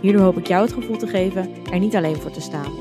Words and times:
Hierdoor 0.00 0.22
hoop 0.22 0.38
ik 0.38 0.46
jou 0.46 0.62
het 0.62 0.72
gevoel 0.72 0.96
te 0.96 1.06
geven 1.06 1.64
er 1.72 1.78
niet 1.78 1.96
alleen 1.96 2.16
voor 2.16 2.30
te 2.30 2.40
staan. 2.40 2.72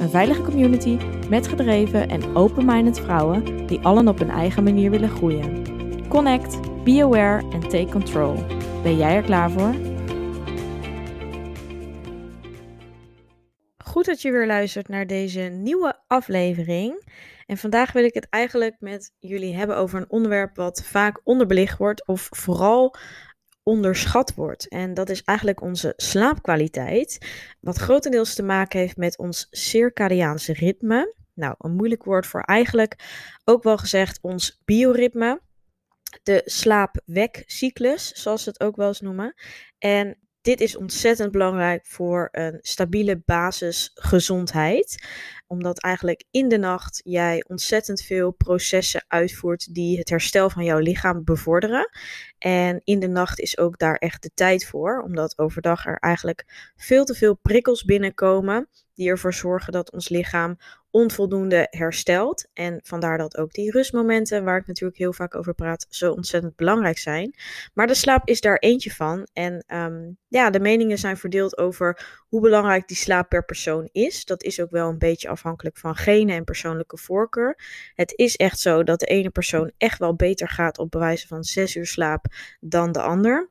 Een 0.00 0.10
veilige 0.10 0.42
community 0.42 0.98
met 1.28 1.48
gedreven 1.48 2.08
en 2.08 2.36
open-minded 2.36 3.00
vrouwen 3.00 3.66
die 3.66 3.80
allen 3.80 4.08
op 4.08 4.18
hun 4.18 4.30
eigen 4.30 4.62
manier 4.62 4.90
willen 4.90 5.10
groeien. 5.10 5.64
Connect, 6.08 6.84
be 6.84 7.02
aware 7.02 7.50
en 7.52 7.60
take 7.60 7.88
control. 7.90 8.34
Ben 8.82 8.96
jij 8.96 9.14
er 9.14 9.22
klaar 9.22 9.50
voor? 9.50 9.74
Goed 13.84 14.04
dat 14.04 14.22
je 14.22 14.32
weer 14.32 14.46
luistert 14.46 14.88
naar 14.88 15.06
deze 15.06 15.40
nieuwe 15.40 16.00
aflevering. 16.06 17.04
En 17.46 17.56
vandaag 17.56 17.92
wil 17.92 18.04
ik 18.04 18.14
het 18.14 18.26
eigenlijk 18.30 18.76
met 18.78 19.12
jullie 19.18 19.54
hebben 19.54 19.76
over 19.76 19.98
een 20.00 20.10
onderwerp 20.10 20.56
wat 20.56 20.84
vaak 20.84 21.20
onderbelicht 21.24 21.78
wordt 21.78 22.06
of 22.06 22.28
vooral 22.30 22.96
onderschat 23.62 24.34
wordt. 24.34 24.68
En 24.68 24.94
dat 24.94 25.10
is 25.10 25.22
eigenlijk 25.22 25.60
onze 25.60 25.92
slaapkwaliteit, 25.96 27.18
wat 27.60 27.76
grotendeels 27.76 28.34
te 28.34 28.42
maken 28.42 28.80
heeft 28.80 28.96
met 28.96 29.18
ons 29.18 29.46
circadiaanse 29.50 30.52
ritme. 30.52 31.14
Nou, 31.34 31.54
een 31.58 31.74
moeilijk 31.74 32.04
woord 32.04 32.26
voor 32.26 32.40
eigenlijk 32.40 32.96
ook 33.44 33.62
wel 33.62 33.78
gezegd 33.78 34.18
ons 34.22 34.62
bioritme. 34.64 35.40
De 36.22 36.42
slaap-wek-cyclus, 36.44 38.12
zoals 38.12 38.42
ze 38.42 38.48
het 38.48 38.60
ook 38.60 38.76
wel 38.76 38.88
eens 38.88 39.00
noemen. 39.00 39.34
En 39.78 40.18
dit 40.42 40.60
is 40.60 40.76
ontzettend 40.76 41.32
belangrijk 41.32 41.86
voor 41.86 42.28
een 42.32 42.58
stabiele 42.60 43.22
basisgezondheid. 43.24 45.06
Omdat 45.46 45.80
eigenlijk 45.80 46.24
in 46.30 46.48
de 46.48 46.58
nacht 46.58 47.00
jij 47.04 47.44
ontzettend 47.48 48.00
veel 48.02 48.30
processen 48.30 49.04
uitvoert 49.08 49.74
die 49.74 49.98
het 49.98 50.08
herstel 50.08 50.50
van 50.50 50.64
jouw 50.64 50.78
lichaam 50.78 51.24
bevorderen. 51.24 51.90
En 52.38 52.80
in 52.84 53.00
de 53.00 53.08
nacht 53.08 53.40
is 53.40 53.58
ook 53.58 53.78
daar 53.78 53.96
echt 53.96 54.22
de 54.22 54.30
tijd 54.34 54.66
voor, 54.66 55.02
omdat 55.02 55.38
overdag 55.38 55.86
er 55.86 55.98
eigenlijk 55.98 56.72
veel 56.76 57.04
te 57.04 57.14
veel 57.14 57.34
prikkels 57.34 57.84
binnenkomen 57.84 58.68
die 58.94 59.08
ervoor 59.08 59.34
zorgen 59.34 59.72
dat 59.72 59.92
ons 59.92 60.08
lichaam 60.08 60.56
onvoldoende 60.92 61.66
herstelt. 61.70 62.48
En 62.52 62.80
vandaar 62.82 63.18
dat 63.18 63.36
ook 63.36 63.52
die 63.52 63.70
rustmomenten, 63.70 64.44
waar 64.44 64.58
ik 64.58 64.66
natuurlijk 64.66 64.98
heel 64.98 65.12
vaak 65.12 65.34
over 65.34 65.54
praat, 65.54 65.86
zo 65.88 66.12
ontzettend 66.12 66.56
belangrijk 66.56 66.98
zijn. 66.98 67.34
Maar 67.74 67.86
de 67.86 67.94
slaap 67.94 68.28
is 68.28 68.40
daar 68.40 68.56
eentje 68.56 68.90
van. 68.90 69.26
En 69.32 69.64
ehm, 69.66 70.10
ja, 70.28 70.50
de 70.50 70.60
meningen 70.60 70.98
zijn 70.98 71.16
verdeeld 71.16 71.58
over 71.58 72.20
hoe 72.28 72.40
belangrijk 72.40 72.88
die 72.88 72.96
slaap 72.96 73.28
per 73.28 73.44
persoon 73.44 73.88
is. 73.92 74.24
Dat 74.24 74.42
is 74.42 74.60
ook 74.60 74.70
wel 74.70 74.88
een 74.88 74.98
beetje 74.98 75.28
afhankelijk 75.28 75.76
van 75.76 75.96
genen 75.96 76.36
en 76.36 76.44
persoonlijke 76.44 76.98
voorkeur. 76.98 77.58
Het 77.94 78.12
is 78.16 78.36
echt 78.36 78.58
zo 78.58 78.84
dat 78.84 79.00
de 79.00 79.06
ene 79.06 79.30
persoon 79.30 79.72
echt 79.78 79.98
wel 79.98 80.14
beter 80.14 80.48
gaat 80.48 80.78
op 80.78 80.90
bewijzen 80.90 81.28
van 81.28 81.44
6 81.44 81.76
uur 81.76 81.86
slaap 81.86 82.26
dan 82.60 82.92
de 82.92 83.02
ander. 83.02 83.50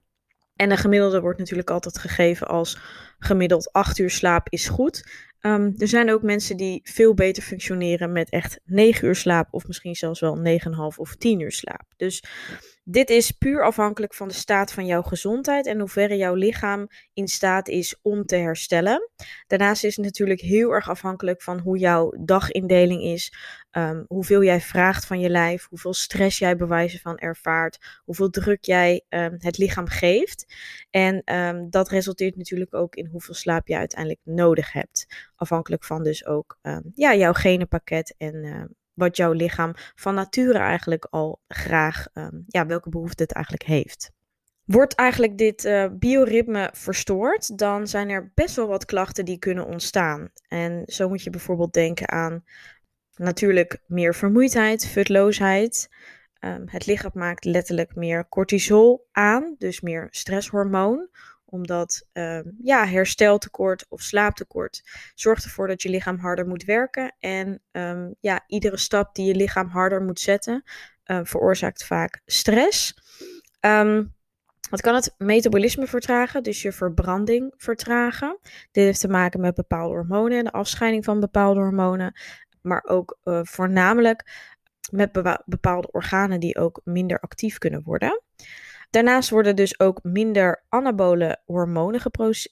En 0.56 0.70
de 0.70 0.78
gemiddelde 0.78 1.22
wordt 1.22 1.40
natuurlijk 1.40 1.70
altijd 1.70 1.98
gegeven 1.98 2.48
als 2.48 2.80
gemiddeld 3.20 3.72
8 3.72 3.98
uur 3.98 4.10
slaap 4.10 4.50
is 4.50 4.68
goed. 4.68 5.04
Um, 5.42 5.74
er 5.78 5.88
zijn 5.88 6.12
ook 6.12 6.22
mensen 6.22 6.58
die 6.58 6.82
veel 6.84 7.14
beter 7.14 7.44
functioneren 7.44 8.12
met 8.12 8.30
echt 8.30 8.60
9 8.66 9.08
uur 9.08 9.16
slaap 9.16 9.48
of 9.52 9.68
misschien 9.68 9.96
zelfs 9.96 10.20
wel 10.20 10.38
9,5 10.38 10.96
of 10.96 11.16
10 11.16 11.40
uur 11.40 11.52
slaap. 11.52 11.86
Dus 11.98 12.24
dit 12.92 13.10
is 13.10 13.32
puur 13.32 13.64
afhankelijk 13.64 14.14
van 14.14 14.28
de 14.28 14.34
staat 14.34 14.72
van 14.72 14.86
jouw 14.86 15.02
gezondheid 15.02 15.66
en 15.66 15.80
hoeverre 15.80 16.18
jouw 16.18 16.34
lichaam 16.34 16.88
in 17.14 17.28
staat 17.28 17.68
is 17.68 17.96
om 18.02 18.26
te 18.26 18.36
herstellen. 18.36 19.10
Daarnaast 19.48 19.84
is 19.84 19.96
het 19.96 20.06
natuurlijk 20.06 20.42
heel 20.42 20.72
erg 20.72 20.90
afhankelijk 20.90 21.42
van 21.42 21.60
hoe 21.60 21.78
jouw 21.78 22.14
dagindeling 22.20 23.04
is, 23.04 23.34
um, 23.72 24.06
hoeveel 24.08 24.44
jij 24.44 24.62
vraagt 24.62 25.06
van 25.06 25.20
je 25.20 25.30
lijf, 25.30 25.68
hoeveel 25.70 25.94
stress 25.94 26.40
jij 26.40 26.56
bewijzen 26.56 27.00
van 27.00 27.18
ervaart, 27.18 28.00
hoeveel 28.04 28.30
druk 28.30 28.64
jij 28.64 29.06
um, 29.10 29.36
het 29.38 29.58
lichaam 29.58 29.88
geeft. 29.88 30.54
En 30.90 31.36
um, 31.36 31.70
dat 31.70 31.90
resulteert 31.90 32.36
natuurlijk 32.36 32.74
ook 32.74 32.96
in 32.96 33.06
hoeveel 33.06 33.36
slaap 33.36 33.68
je 33.68 33.76
uiteindelijk 33.76 34.22
nodig 34.24 34.72
hebt. 34.72 35.30
Afhankelijk 35.36 35.84
van 35.84 36.04
dus 36.04 36.26
ook 36.26 36.60
ja, 36.94 37.16
jouw 37.16 37.34
genenpakket 37.34 38.16
en 38.18 38.76
wat 38.94 39.18
jouw 39.18 39.32
lichaam 39.32 39.72
van 39.96 40.14
nature 40.14 40.58
eigenlijk 40.58 41.08
al 41.10 41.42
graag, 41.48 42.08
um, 42.14 42.44
ja, 42.48 42.66
welke 42.66 42.90
behoefte 42.90 43.24
het 43.24 43.34
eigenlijk 43.34 43.66
heeft. 43.66 44.12
Wordt 44.66 44.96
eigenlijk 44.96 45.38
dit 45.38 45.66
uh, 45.66 45.86
bioritme 45.92 46.70
verstoord, 46.74 47.58
dan 47.58 47.88
zijn 47.88 48.10
er 48.10 48.32
best 48.34 48.56
wel 48.56 48.68
wat 48.68 48.86
klachten 48.86 49.26
die 49.26 49.40
kunnen 49.40 49.66
ontstaan. 49.66 50.30
En 50.48 50.84
zo 50.86 51.10
moet 51.10 51.24
je 51.24 51.30
bijvoorbeeld 51.30 51.74
denken 51.74 52.10
aan 52.10 52.44
natuurlijk 53.16 53.84
meer 53.88 54.16
vermoeidheid, 54.16 54.88
futloosheid. 54.88 55.90
Um, 56.40 56.64
het 56.66 56.86
lichaam 56.86 57.12
maakt 57.14 57.46
letterlijk 57.46 57.96
meer 57.96 58.28
cortisol 58.30 59.08
aan, 59.12 59.56
dus 59.58 59.82
meer 59.82 60.08
stresshormoon 60.10 61.10
omdat 61.52 62.08
uh, 62.14 62.40
ja, 62.64 62.86
hersteltekort 62.86 63.86
of 63.90 64.02
slaaptekort 64.02 64.82
zorgt 65.16 65.44
ervoor 65.44 65.68
dat 65.68 65.82
je 65.82 65.90
lichaam 65.90 66.18
harder 66.18 66.48
moet 66.48 66.64
werken. 66.64 67.16
En 67.20 67.62
um, 67.72 68.16
ja, 68.20 68.44
iedere 68.48 68.78
stap 68.78 69.16
die 69.16 69.26
je 69.26 69.36
lichaam 69.36 69.68
harder 69.68 70.02
moet 70.02 70.20
zetten, 70.20 70.64
uh, 71.06 71.20
veroorzaakt 71.24 71.86
vaak 71.86 72.22
stress. 72.26 72.94
Um, 73.60 74.14
kan 74.80 74.96
het 74.96 75.16
metabolisme 75.18 75.88
vertragen, 75.88 76.44
dus 76.44 76.62
je 76.62 76.72
verbranding 76.72 77.54
vertragen. 77.58 78.40
Dit 78.72 78.84
heeft 78.84 79.00
te 79.00 79.08
maken 79.08 79.40
met 79.42 79.56
bepaalde 79.56 79.94
hormonen 79.94 80.38
en 80.38 80.44
de 80.44 80.52
afscheiding 80.52 81.04
van 81.04 81.20
bepaalde 81.20 81.60
hormonen. 81.60 82.20
Maar 82.62 82.84
ook 82.88 83.20
uh, 83.24 83.40
voornamelijk 83.44 84.50
met 84.92 85.12
bepaalde 85.46 85.92
organen 85.92 86.40
die 86.40 86.58
ook 86.58 86.82
minder 86.84 87.20
actief 87.20 87.58
kunnen 87.58 87.84
worden. 87.84 88.22
Daarnaast 88.92 89.30
worden 89.30 89.56
dus 89.56 89.80
ook 89.80 90.00
minder 90.04 90.66
anabole 90.70 91.42
hormonen 91.46 92.02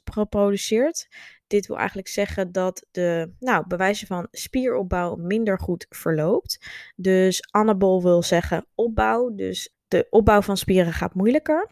geproduceerd. 0.03 1.07
Dit 1.47 1.67
wil 1.67 1.77
eigenlijk 1.77 2.07
zeggen 2.07 2.51
dat 2.51 2.85
de 2.91 3.33
nou, 3.39 3.67
bewijzen 3.67 4.07
van 4.07 4.27
spieropbouw 4.31 5.16
minder 5.16 5.59
goed 5.59 5.85
verloopt. 5.89 6.66
Dus 6.95 7.47
anabol 7.51 8.03
wil 8.03 8.23
zeggen 8.23 8.66
opbouw, 8.75 9.35
dus 9.35 9.75
de 9.88 10.07
opbouw 10.09 10.41
van 10.41 10.57
spieren 10.57 10.94
gaat 10.94 11.13
moeilijker. 11.13 11.69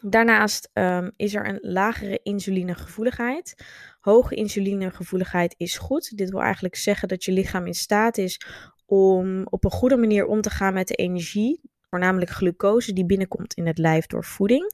Daarnaast 0.00 0.70
um, 0.72 1.10
is 1.16 1.34
er 1.34 1.48
een 1.48 1.58
lagere 1.60 2.20
insulinegevoeligheid. 2.22 3.64
Hoge 4.00 4.34
insulinegevoeligheid 4.34 5.54
is 5.56 5.78
goed. 5.78 6.16
Dit 6.16 6.30
wil 6.30 6.42
eigenlijk 6.42 6.76
zeggen 6.76 7.08
dat 7.08 7.24
je 7.24 7.32
lichaam 7.32 7.66
in 7.66 7.74
staat 7.74 8.18
is 8.18 8.40
om 8.86 9.46
op 9.46 9.64
een 9.64 9.70
goede 9.70 9.96
manier 9.96 10.26
om 10.26 10.40
te 10.40 10.50
gaan 10.50 10.74
met 10.74 10.88
de 10.88 10.94
energie 10.94 11.60
voornamelijk 11.90 12.30
glucose 12.30 12.92
die 12.92 13.06
binnenkomt 13.06 13.54
in 13.54 13.66
het 13.66 13.78
lijf 13.78 14.06
door 14.06 14.24
voeding. 14.24 14.72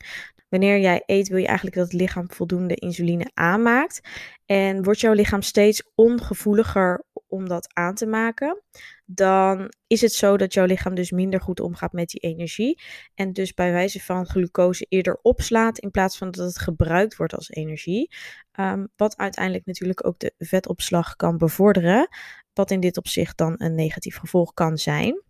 Wanneer 0.48 0.78
jij 0.78 1.02
eet, 1.06 1.28
wil 1.28 1.38
je 1.38 1.46
eigenlijk 1.46 1.76
dat 1.76 1.84
het 1.84 2.00
lichaam 2.00 2.30
voldoende 2.30 2.74
insuline 2.74 3.30
aanmaakt. 3.34 4.00
En 4.46 4.82
wordt 4.82 5.00
jouw 5.00 5.12
lichaam 5.12 5.42
steeds 5.42 5.90
ongevoeliger 5.94 7.04
om 7.26 7.48
dat 7.48 7.74
aan 7.74 7.94
te 7.94 8.06
maken, 8.06 8.62
dan 9.04 9.72
is 9.86 10.00
het 10.00 10.12
zo 10.12 10.36
dat 10.36 10.54
jouw 10.54 10.64
lichaam 10.64 10.94
dus 10.94 11.10
minder 11.10 11.40
goed 11.40 11.60
omgaat 11.60 11.92
met 11.92 12.08
die 12.08 12.20
energie. 12.20 12.82
En 13.14 13.32
dus 13.32 13.54
bij 13.54 13.72
wijze 13.72 14.00
van 14.00 14.26
glucose 14.26 14.86
eerder 14.88 15.18
opslaat 15.22 15.78
in 15.78 15.90
plaats 15.90 16.18
van 16.18 16.30
dat 16.30 16.46
het 16.46 16.58
gebruikt 16.58 17.16
wordt 17.16 17.34
als 17.34 17.50
energie. 17.50 18.14
Um, 18.60 18.88
wat 18.96 19.16
uiteindelijk 19.16 19.66
natuurlijk 19.66 20.06
ook 20.06 20.18
de 20.18 20.34
vetopslag 20.38 21.16
kan 21.16 21.38
bevorderen. 21.38 22.08
Wat 22.52 22.70
in 22.70 22.80
dit 22.80 22.96
opzicht 22.96 23.36
dan 23.36 23.54
een 23.56 23.74
negatief 23.74 24.16
gevolg 24.16 24.54
kan 24.54 24.78
zijn. 24.78 25.22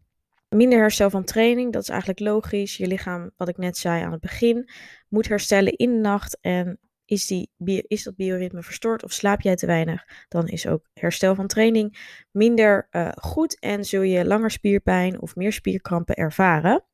Minder 0.49 0.79
herstel 0.79 1.11
van 1.11 1.25
training, 1.25 1.73
dat 1.73 1.83
is 1.83 1.89
eigenlijk 1.89 2.21
logisch. 2.21 2.77
Je 2.77 2.87
lichaam, 2.87 3.31
wat 3.37 3.49
ik 3.49 3.57
net 3.57 3.77
zei 3.77 4.03
aan 4.03 4.13
het 4.13 4.21
begin, 4.21 4.69
moet 5.09 5.29
herstellen 5.29 5.73
in 5.73 5.93
de 5.93 5.99
nacht. 5.99 6.39
En 6.41 6.79
is, 7.05 7.27
die, 7.27 7.51
is 7.87 8.03
dat 8.03 8.17
bioritme 8.17 8.63
verstoord 8.63 9.05
of 9.05 9.13
slaap 9.13 9.41
jij 9.41 9.55
te 9.55 9.67
weinig, 9.67 10.05
dan 10.29 10.49
is 10.49 10.67
ook 10.67 10.89
herstel 10.93 11.35
van 11.35 11.47
training 11.47 12.15
minder 12.31 12.89
uh, 12.91 13.09
goed 13.15 13.59
en 13.59 13.85
zul 13.85 14.03
je 14.03 14.27
langer 14.27 14.51
spierpijn 14.51 15.21
of 15.21 15.37
meer 15.37 15.53
spierkrampen 15.53 16.15
ervaren. 16.15 16.85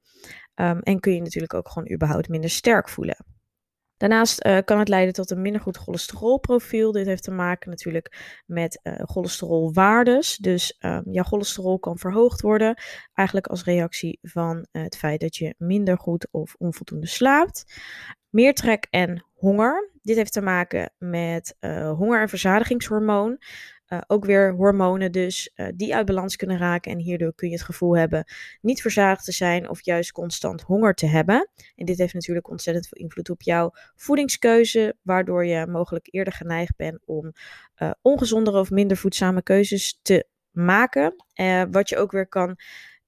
Um, 0.54 0.80
en 0.80 1.00
kun 1.00 1.14
je 1.14 1.20
natuurlijk 1.20 1.54
ook 1.54 1.68
gewoon 1.68 1.92
überhaupt 1.92 2.28
minder 2.28 2.50
sterk 2.50 2.88
voelen. 2.88 3.26
Daarnaast 4.00 4.46
uh, 4.46 4.58
kan 4.64 4.78
het 4.78 4.88
leiden 4.88 5.14
tot 5.14 5.30
een 5.30 5.42
minder 5.42 5.60
goed 5.60 5.76
cholesterolprofiel. 5.76 6.92
Dit 6.92 7.06
heeft 7.06 7.22
te 7.22 7.30
maken 7.30 7.70
natuurlijk 7.70 8.40
met 8.46 8.80
uh, 8.82 8.94
cholesterolwaardes. 8.96 10.36
Dus 10.36 10.76
um, 10.80 11.02
jouw 11.04 11.24
cholesterol 11.24 11.78
kan 11.78 11.98
verhoogd 11.98 12.40
worden, 12.40 12.82
eigenlijk 13.14 13.46
als 13.46 13.64
reactie 13.64 14.18
van 14.22 14.66
uh, 14.72 14.82
het 14.82 14.96
feit 14.96 15.20
dat 15.20 15.36
je 15.36 15.54
minder 15.58 15.98
goed 15.98 16.28
of 16.30 16.54
onvoldoende 16.58 17.06
slaapt. 17.06 17.64
Meer 18.28 18.54
trek 18.54 18.86
en 18.90 19.24
honger. 19.34 19.90
Dit 20.02 20.16
heeft 20.16 20.32
te 20.32 20.40
maken 20.40 20.92
met 20.98 21.56
honger- 21.96 22.20
en 22.20 22.28
verzadigingshormoon. 22.28 23.38
Uh, 23.92 23.98
ook 24.06 24.24
weer 24.24 24.54
hormonen 24.54 25.12
dus 25.12 25.52
uh, 25.56 25.66
die 25.74 25.94
uit 25.94 26.06
balans 26.06 26.36
kunnen 26.36 26.58
raken 26.58 26.92
en 26.92 26.98
hierdoor 26.98 27.34
kun 27.34 27.48
je 27.48 27.54
het 27.54 27.64
gevoel 27.64 27.96
hebben 27.96 28.24
niet 28.60 28.80
verzadigd 28.80 29.24
te 29.24 29.32
zijn 29.32 29.68
of 29.68 29.84
juist 29.84 30.12
constant 30.12 30.62
honger 30.62 30.94
te 30.94 31.06
hebben. 31.06 31.50
En 31.76 31.86
dit 31.86 31.98
heeft 31.98 32.14
natuurlijk 32.14 32.48
ontzettend 32.50 32.88
veel 32.88 33.02
invloed 33.02 33.30
op 33.30 33.42
jouw 33.42 33.70
voedingskeuze, 33.96 34.96
waardoor 35.02 35.46
je 35.46 35.66
mogelijk 35.66 36.08
eerder 36.10 36.32
geneigd 36.32 36.76
bent 36.76 36.98
om 37.06 37.32
uh, 37.78 37.90
ongezondere 38.02 38.58
of 38.58 38.70
minder 38.70 38.96
voedzame 38.96 39.42
keuzes 39.42 39.98
te 40.02 40.26
maken. 40.50 41.14
wat 41.70 41.88
je 41.88 41.96
ook 41.96 42.12
weer 42.12 42.28
kan 42.28 42.56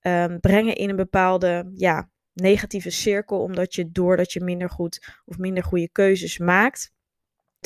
um, 0.02 0.40
brengen 0.40 0.76
in 0.76 0.88
een 0.90 0.96
bepaalde 0.96 1.72
ja, 1.74 2.10
negatieve 2.32 2.90
cirkel, 2.90 3.42
omdat 3.42 3.74
je 3.74 3.92
doordat 3.92 4.32
je 4.32 4.40
minder 4.40 4.70
goed 4.70 5.20
of 5.24 5.38
minder 5.38 5.64
goede 5.64 5.88
keuzes 5.88 6.38
maakt, 6.38 6.92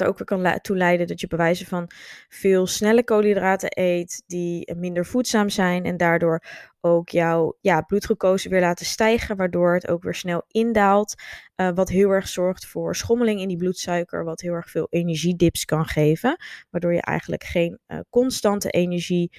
er 0.01 0.07
ook 0.07 0.19
weer 0.19 0.27
kan 0.27 0.61
toe 0.61 0.77
leiden 0.77 1.07
dat 1.07 1.21
je 1.21 1.27
bij 1.27 1.39
wijze 1.39 1.67
van 1.67 1.91
veel 2.29 2.67
snelle 2.67 3.05
koolhydraten 3.05 3.69
eet, 3.71 4.23
die 4.27 4.75
minder 4.75 5.07
voedzaam 5.07 5.49
zijn 5.49 5.85
en 5.85 5.97
daardoor 5.97 6.43
ook 6.81 7.09
jouw 7.09 7.57
ja, 7.61 7.81
bloedglucose 7.81 8.49
weer 8.49 8.61
laten 8.61 8.87
stijgen, 8.87 9.37
waardoor 9.37 9.75
het 9.75 9.89
ook 9.89 10.03
weer 10.03 10.15
snel 10.15 10.45
indaalt. 10.49 11.15
Uh, 11.57 11.71
wat 11.75 11.89
heel 11.89 12.11
erg 12.11 12.29
zorgt 12.29 12.67
voor 12.67 12.97
schommeling 12.97 13.41
in 13.41 13.49
die 13.49 13.57
bloedsuiker, 13.57 14.25
wat 14.25 14.41
heel 14.41 14.53
erg 14.53 14.71
veel 14.71 14.87
energiedips 14.91 15.65
kan 15.65 15.85
geven, 15.87 16.37
waardoor 16.71 16.93
je 16.95 17.03
eigenlijk 17.03 17.45
geen 17.45 17.79
uh, 17.87 17.99
constante 18.11 18.71
energie 18.71 19.31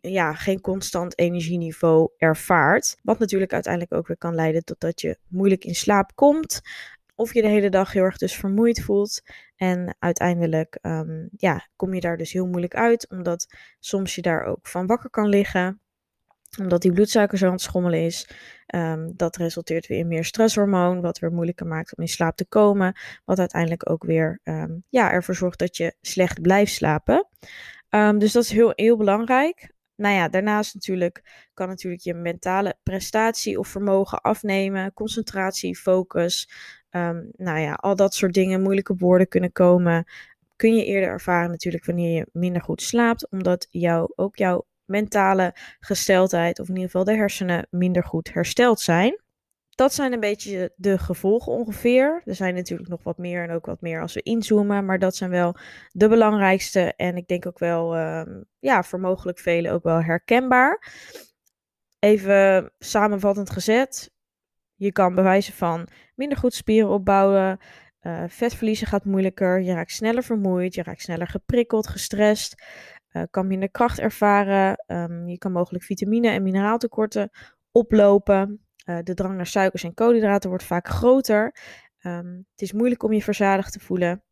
ja, 0.00 0.34
geen 0.34 0.60
constant 0.60 1.18
energieniveau 1.18 2.10
ervaart. 2.16 2.96
Wat 3.02 3.18
natuurlijk 3.18 3.52
uiteindelijk 3.52 3.94
ook 3.94 4.06
weer 4.06 4.18
kan 4.18 4.34
leiden 4.34 4.64
tot 4.64 4.80
dat 4.80 5.00
je 5.00 5.18
moeilijk 5.28 5.64
in 5.64 5.74
slaap 5.74 6.14
komt 6.14 6.60
of 7.14 7.34
je 7.34 7.42
de 7.42 7.48
hele 7.48 7.70
dag 7.70 7.92
heel 7.92 8.02
erg 8.02 8.16
dus 8.16 8.36
vermoeid 8.36 8.82
voelt. 8.82 9.20
En 9.58 9.96
uiteindelijk 9.98 10.78
um, 10.82 11.28
ja, 11.36 11.68
kom 11.76 11.94
je 11.94 12.00
daar 12.00 12.16
dus 12.16 12.32
heel 12.32 12.46
moeilijk 12.46 12.74
uit, 12.74 13.08
omdat 13.10 13.46
soms 13.80 14.14
je 14.14 14.22
daar 14.22 14.44
ook 14.44 14.66
van 14.66 14.86
wakker 14.86 15.10
kan 15.10 15.28
liggen 15.28 15.80
omdat 16.60 16.82
die 16.82 16.92
bloedsuiker 16.92 17.38
zo 17.38 17.46
aan 17.46 17.52
het 17.52 17.60
schommelen 17.60 18.04
is. 18.04 18.28
Um, 18.74 19.12
dat 19.16 19.36
resulteert 19.36 19.86
weer 19.86 19.98
in 19.98 20.08
meer 20.08 20.24
stresshormoon, 20.24 21.00
wat 21.00 21.18
weer 21.18 21.32
moeilijker 21.32 21.66
maakt 21.66 21.96
om 21.96 22.02
in 22.02 22.08
slaap 22.08 22.36
te 22.36 22.46
komen. 22.46 22.98
Wat 23.24 23.38
uiteindelijk 23.38 23.90
ook 23.90 24.04
weer 24.04 24.40
um, 24.44 24.84
ja, 24.88 25.10
ervoor 25.10 25.34
zorgt 25.34 25.58
dat 25.58 25.76
je 25.76 25.94
slecht 26.00 26.42
blijft 26.42 26.72
slapen. 26.72 27.28
Dus 28.18 28.32
dat 28.32 28.42
is 28.42 28.50
heel, 28.50 28.72
heel 28.74 28.96
belangrijk. 28.96 29.72
Nou 29.96 30.14
ja, 30.14 30.28
daarnaast 30.28 30.74
natuurlijk 30.74 31.48
kan 31.54 31.68
natuurlijk 31.68 32.02
je 32.02 32.14
mentale 32.14 32.78
prestatie 32.82 33.58
of 33.58 33.68
vermogen 33.68 34.20
afnemen, 34.20 34.92
concentratie, 34.92 35.76
focus, 35.76 36.50
um, 36.90 37.30
nou 37.36 37.58
ja, 37.58 37.72
al 37.72 37.96
dat 37.96 38.14
soort 38.14 38.34
dingen, 38.34 38.62
moeilijke 38.62 38.96
woorden 38.96 39.28
kunnen 39.28 39.52
komen. 39.52 40.04
Kun 40.56 40.76
je 40.76 40.84
eerder 40.84 41.08
ervaren 41.08 41.50
natuurlijk 41.50 41.84
wanneer 41.84 42.16
je 42.16 42.26
minder 42.32 42.62
goed 42.62 42.82
slaapt, 42.82 43.30
omdat 43.30 43.66
jou, 43.70 44.12
ook 44.14 44.36
jouw 44.36 44.66
mentale 44.84 45.54
gesteldheid, 45.80 46.58
of 46.58 46.68
in 46.68 46.74
ieder 46.74 46.90
geval 46.90 47.04
de 47.04 47.14
hersenen, 47.14 47.66
minder 47.70 48.04
goed 48.04 48.32
hersteld 48.32 48.80
zijn. 48.80 49.20
Dat 49.70 49.94
zijn 49.94 50.12
een 50.12 50.20
beetje 50.20 50.72
de 50.76 50.98
gevolgen 50.98 51.52
ongeveer. 51.52 52.22
Er 52.24 52.34
zijn 52.34 52.54
natuurlijk 52.54 52.88
nog 52.88 53.02
wat 53.02 53.18
meer 53.18 53.42
en 53.42 53.50
ook 53.50 53.66
wat 53.66 53.80
meer 53.80 54.00
als 54.00 54.14
we 54.14 54.22
inzoomen, 54.22 54.84
maar 54.84 54.98
dat 54.98 55.16
zijn 55.16 55.30
wel 55.30 55.56
de 55.92 56.08
belangrijkste 56.08 56.94
en 56.96 57.16
ik 57.16 57.26
denk 57.26 57.46
ook 57.46 57.58
wel, 57.58 57.98
um, 57.98 58.44
ja, 58.58 58.82
voor 58.82 59.00
mogelijk 59.00 59.38
velen 59.38 59.72
ook 59.72 59.82
wel 59.82 60.02
herkenbaar. 60.02 60.92
Even 61.98 62.72
samenvattend 62.78 63.50
gezet, 63.50 64.10
je 64.78 64.92
kan 64.92 65.14
bewijzen 65.14 65.54
van 65.54 65.88
minder 66.14 66.38
goed 66.38 66.54
spieren 66.54 66.90
opbouwen, 66.90 67.58
uh, 68.02 68.24
vetverliezen 68.26 68.86
gaat 68.86 69.04
moeilijker, 69.04 69.60
je 69.60 69.72
raakt 69.72 69.92
sneller 69.92 70.22
vermoeid, 70.22 70.74
je 70.74 70.82
raakt 70.82 71.02
sneller 71.02 71.26
geprikkeld, 71.26 71.86
gestrest, 71.86 72.62
uh, 73.12 73.22
kan 73.30 73.46
minder 73.46 73.70
kracht 73.70 73.98
ervaren, 73.98 74.84
um, 74.86 75.28
je 75.28 75.38
kan 75.38 75.52
mogelijk 75.52 75.84
vitamine- 75.84 76.28
en 76.28 76.42
mineraaltekorten 76.42 77.30
oplopen. 77.72 78.66
Uh, 78.84 78.98
de 79.02 79.14
drang 79.14 79.36
naar 79.36 79.46
suikers 79.46 79.84
en 79.84 79.94
koolhydraten 79.94 80.48
wordt 80.48 80.64
vaak 80.64 80.88
groter. 80.88 81.54
Um, 82.02 82.46
het 82.50 82.62
is 82.62 82.72
moeilijk 82.72 83.02
om 83.02 83.12
je 83.12 83.22
verzadigd 83.22 83.72
te 83.72 83.80
voelen. 83.80 84.22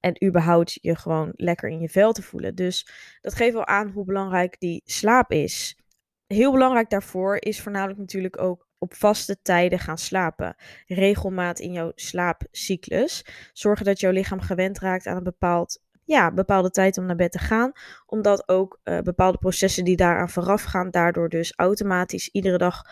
En 0.00 0.24
überhaupt 0.24 0.78
je 0.80 0.96
gewoon 0.96 1.32
lekker 1.32 1.68
in 1.68 1.80
je 1.80 1.88
vel 1.88 2.12
te 2.12 2.22
voelen. 2.22 2.54
Dus 2.54 2.88
dat 3.20 3.34
geeft 3.34 3.52
wel 3.52 3.66
aan 3.66 3.90
hoe 3.90 4.04
belangrijk 4.04 4.56
die 4.58 4.82
slaap 4.84 5.30
is. 5.30 5.78
Heel 6.26 6.52
belangrijk 6.52 6.90
daarvoor 6.90 7.36
is 7.36 7.60
voornamelijk 7.60 7.98
natuurlijk 7.98 8.40
ook 8.40 8.68
op 8.80 8.94
vaste 8.94 9.42
tijden 9.42 9.78
gaan 9.78 9.98
slapen. 9.98 10.56
Regelmaat 10.86 11.58
in 11.58 11.72
jouw 11.72 11.92
slaapcyclus. 11.94 13.24
Zorgen 13.52 13.84
dat 13.84 14.00
jouw 14.00 14.12
lichaam 14.12 14.40
gewend 14.40 14.78
raakt 14.78 15.06
aan 15.06 15.16
een 15.16 15.22
bepaald, 15.22 15.82
ja, 16.04 16.32
bepaalde 16.32 16.70
tijd 16.70 16.98
om 16.98 17.06
naar 17.06 17.16
bed 17.16 17.32
te 17.32 17.38
gaan. 17.38 17.72
Omdat 18.06 18.48
ook 18.48 18.80
uh, 18.84 18.98
bepaalde 18.98 19.38
processen 19.38 19.84
die 19.84 19.96
daaraan 19.96 20.30
vooraf 20.30 20.62
gaan, 20.62 20.90
daardoor 20.90 21.28
dus 21.28 21.52
automatisch 21.56 22.28
iedere 22.28 22.58
dag 22.58 22.82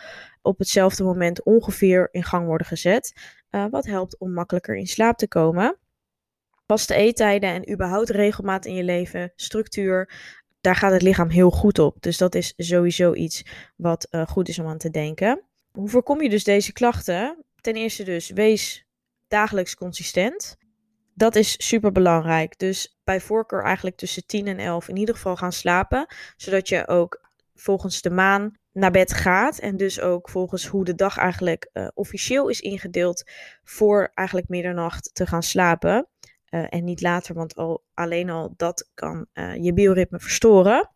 op 0.41 0.57
hetzelfde 0.57 1.03
moment 1.03 1.43
ongeveer 1.43 2.07
in 2.11 2.23
gang 2.23 2.45
worden 2.45 2.67
gezet. 2.67 3.13
Uh, 3.51 3.65
wat 3.69 3.85
helpt 3.85 4.19
om 4.19 4.33
makkelijker 4.33 4.75
in 4.75 4.87
slaap 4.87 5.17
te 5.17 5.27
komen. 5.27 5.77
Vaste 6.67 6.93
eettijden 6.93 7.49
en 7.49 7.71
überhaupt 7.71 8.09
regelmaat 8.09 8.65
in 8.65 8.75
je 8.75 8.83
leven, 8.83 9.31
structuur, 9.35 10.11
daar 10.61 10.75
gaat 10.75 10.91
het 10.91 11.01
lichaam 11.01 11.29
heel 11.29 11.51
goed 11.51 11.79
op. 11.79 12.01
Dus 12.01 12.17
dat 12.17 12.35
is 12.35 12.53
sowieso 12.57 13.13
iets 13.13 13.45
wat 13.75 14.07
uh, 14.11 14.27
goed 14.27 14.47
is 14.47 14.59
om 14.59 14.67
aan 14.67 14.77
te 14.77 14.89
denken. 14.89 15.48
Hoe 15.71 15.89
voorkom 15.89 16.21
je 16.21 16.29
dus 16.29 16.43
deze 16.43 16.73
klachten? 16.73 17.45
Ten 17.61 17.73
eerste 17.73 18.03
dus, 18.03 18.29
wees 18.29 18.85
dagelijks 19.27 19.75
consistent. 19.75 20.57
Dat 21.13 21.35
is 21.35 21.67
super 21.67 21.91
belangrijk. 21.91 22.59
Dus 22.59 22.99
bij 23.03 23.21
voorkeur 23.21 23.63
eigenlijk 23.63 23.95
tussen 23.95 24.25
10 24.25 24.47
en 24.47 24.59
11 24.59 24.87
in 24.87 24.97
ieder 24.97 25.15
geval 25.15 25.35
gaan 25.35 25.51
slapen. 25.51 26.05
Zodat 26.35 26.69
je 26.69 26.87
ook 26.87 27.29
volgens 27.55 28.01
de 28.01 28.09
maan 28.09 28.57
naar 28.71 28.91
bed 28.91 29.13
gaat. 29.13 29.59
En 29.59 29.77
dus 29.77 29.99
ook 29.99 30.29
volgens 30.29 30.65
hoe 30.65 30.85
de 30.85 30.95
dag 30.95 31.17
eigenlijk 31.17 31.69
uh, 31.73 31.87
officieel 31.93 32.47
is 32.47 32.59
ingedeeld. 32.59 33.23
Voor 33.63 34.11
eigenlijk 34.13 34.47
middernacht 34.47 35.09
te 35.13 35.25
gaan 35.25 35.43
slapen. 35.43 36.07
Uh, 36.49 36.65
en 36.69 36.83
niet 36.83 37.01
later, 37.01 37.35
want 37.35 37.55
al, 37.55 37.83
alleen 37.93 38.29
al 38.29 38.53
dat 38.57 38.89
kan 38.93 39.25
uh, 39.33 39.55
je 39.55 39.73
bioritme 39.73 40.19
verstoren. 40.19 40.89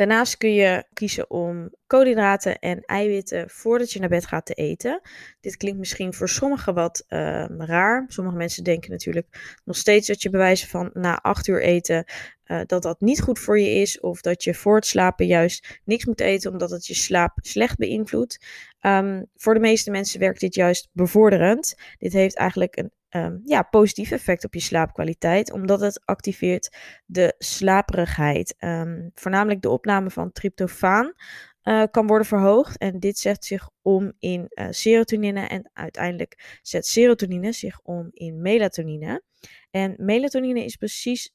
Daarnaast 0.00 0.36
kun 0.36 0.54
je 0.54 0.84
kiezen 0.92 1.30
om 1.30 1.70
koolhydraten 1.86 2.58
en 2.58 2.80
eiwitten 2.84 3.50
voordat 3.50 3.92
je 3.92 4.00
naar 4.00 4.08
bed 4.08 4.26
gaat 4.26 4.46
te 4.46 4.54
eten. 4.54 5.00
Dit 5.40 5.56
klinkt 5.56 5.78
misschien 5.78 6.14
voor 6.14 6.28
sommigen 6.28 6.74
wat 6.74 7.04
uh, 7.08 7.44
raar. 7.58 8.04
Sommige 8.08 8.36
mensen 8.36 8.64
denken 8.64 8.90
natuurlijk 8.90 9.58
nog 9.64 9.76
steeds 9.76 10.06
dat 10.06 10.22
je 10.22 10.30
bewijzen 10.30 10.68
van 10.68 10.90
na 10.92 11.20
acht 11.20 11.46
uur 11.46 11.62
eten 11.62 12.04
uh, 12.50 12.60
dat 12.66 12.82
dat 12.82 13.00
niet 13.00 13.20
goed 13.20 13.38
voor 13.38 13.60
je 13.60 13.70
is. 13.70 14.00
Of 14.00 14.20
dat 14.20 14.44
je 14.44 14.54
voor 14.54 14.74
het 14.74 14.86
slapen 14.86 15.26
juist 15.26 15.80
niks 15.84 16.04
moet 16.04 16.20
eten 16.20 16.50
omdat 16.50 16.70
het 16.70 16.86
je 16.86 16.94
slaap 16.94 17.38
slecht 17.42 17.76
beïnvloedt. 17.76 18.46
Um, 18.80 19.26
voor 19.34 19.54
de 19.54 19.60
meeste 19.60 19.90
mensen 19.90 20.20
werkt 20.20 20.40
dit 20.40 20.54
juist 20.54 20.88
bevorderend. 20.92 21.74
Dit 21.98 22.12
heeft 22.12 22.36
eigenlijk 22.36 22.76
een 22.76 22.90
um, 23.10 23.42
ja, 23.44 23.62
positief 23.62 24.10
effect 24.10 24.44
op 24.44 24.54
je 24.54 24.60
slaapkwaliteit, 24.60 25.52
omdat 25.52 25.80
het 25.80 26.02
activeert 26.04 26.76
de 27.06 27.34
slaperigheid. 27.38 28.54
Um, 28.58 29.10
voornamelijk 29.14 29.62
de 29.62 29.70
opname 29.70 30.10
van 30.10 30.32
tryptofaan 30.32 31.14
uh, 31.62 31.82
kan 31.90 32.06
worden 32.06 32.26
verhoogd 32.26 32.78
en 32.78 33.00
dit 33.00 33.18
zet 33.18 33.44
zich 33.44 33.70
om 33.82 34.12
in 34.18 34.46
uh, 34.48 34.66
serotonine 34.70 35.46
en 35.46 35.70
uiteindelijk 35.72 36.58
zet 36.62 36.86
serotonine 36.86 37.52
zich 37.52 37.80
om 37.82 38.08
in 38.12 38.40
melatonine. 38.40 39.22
En 39.70 39.94
melatonine 39.96 40.64
is 40.64 40.76
precies 40.76 41.32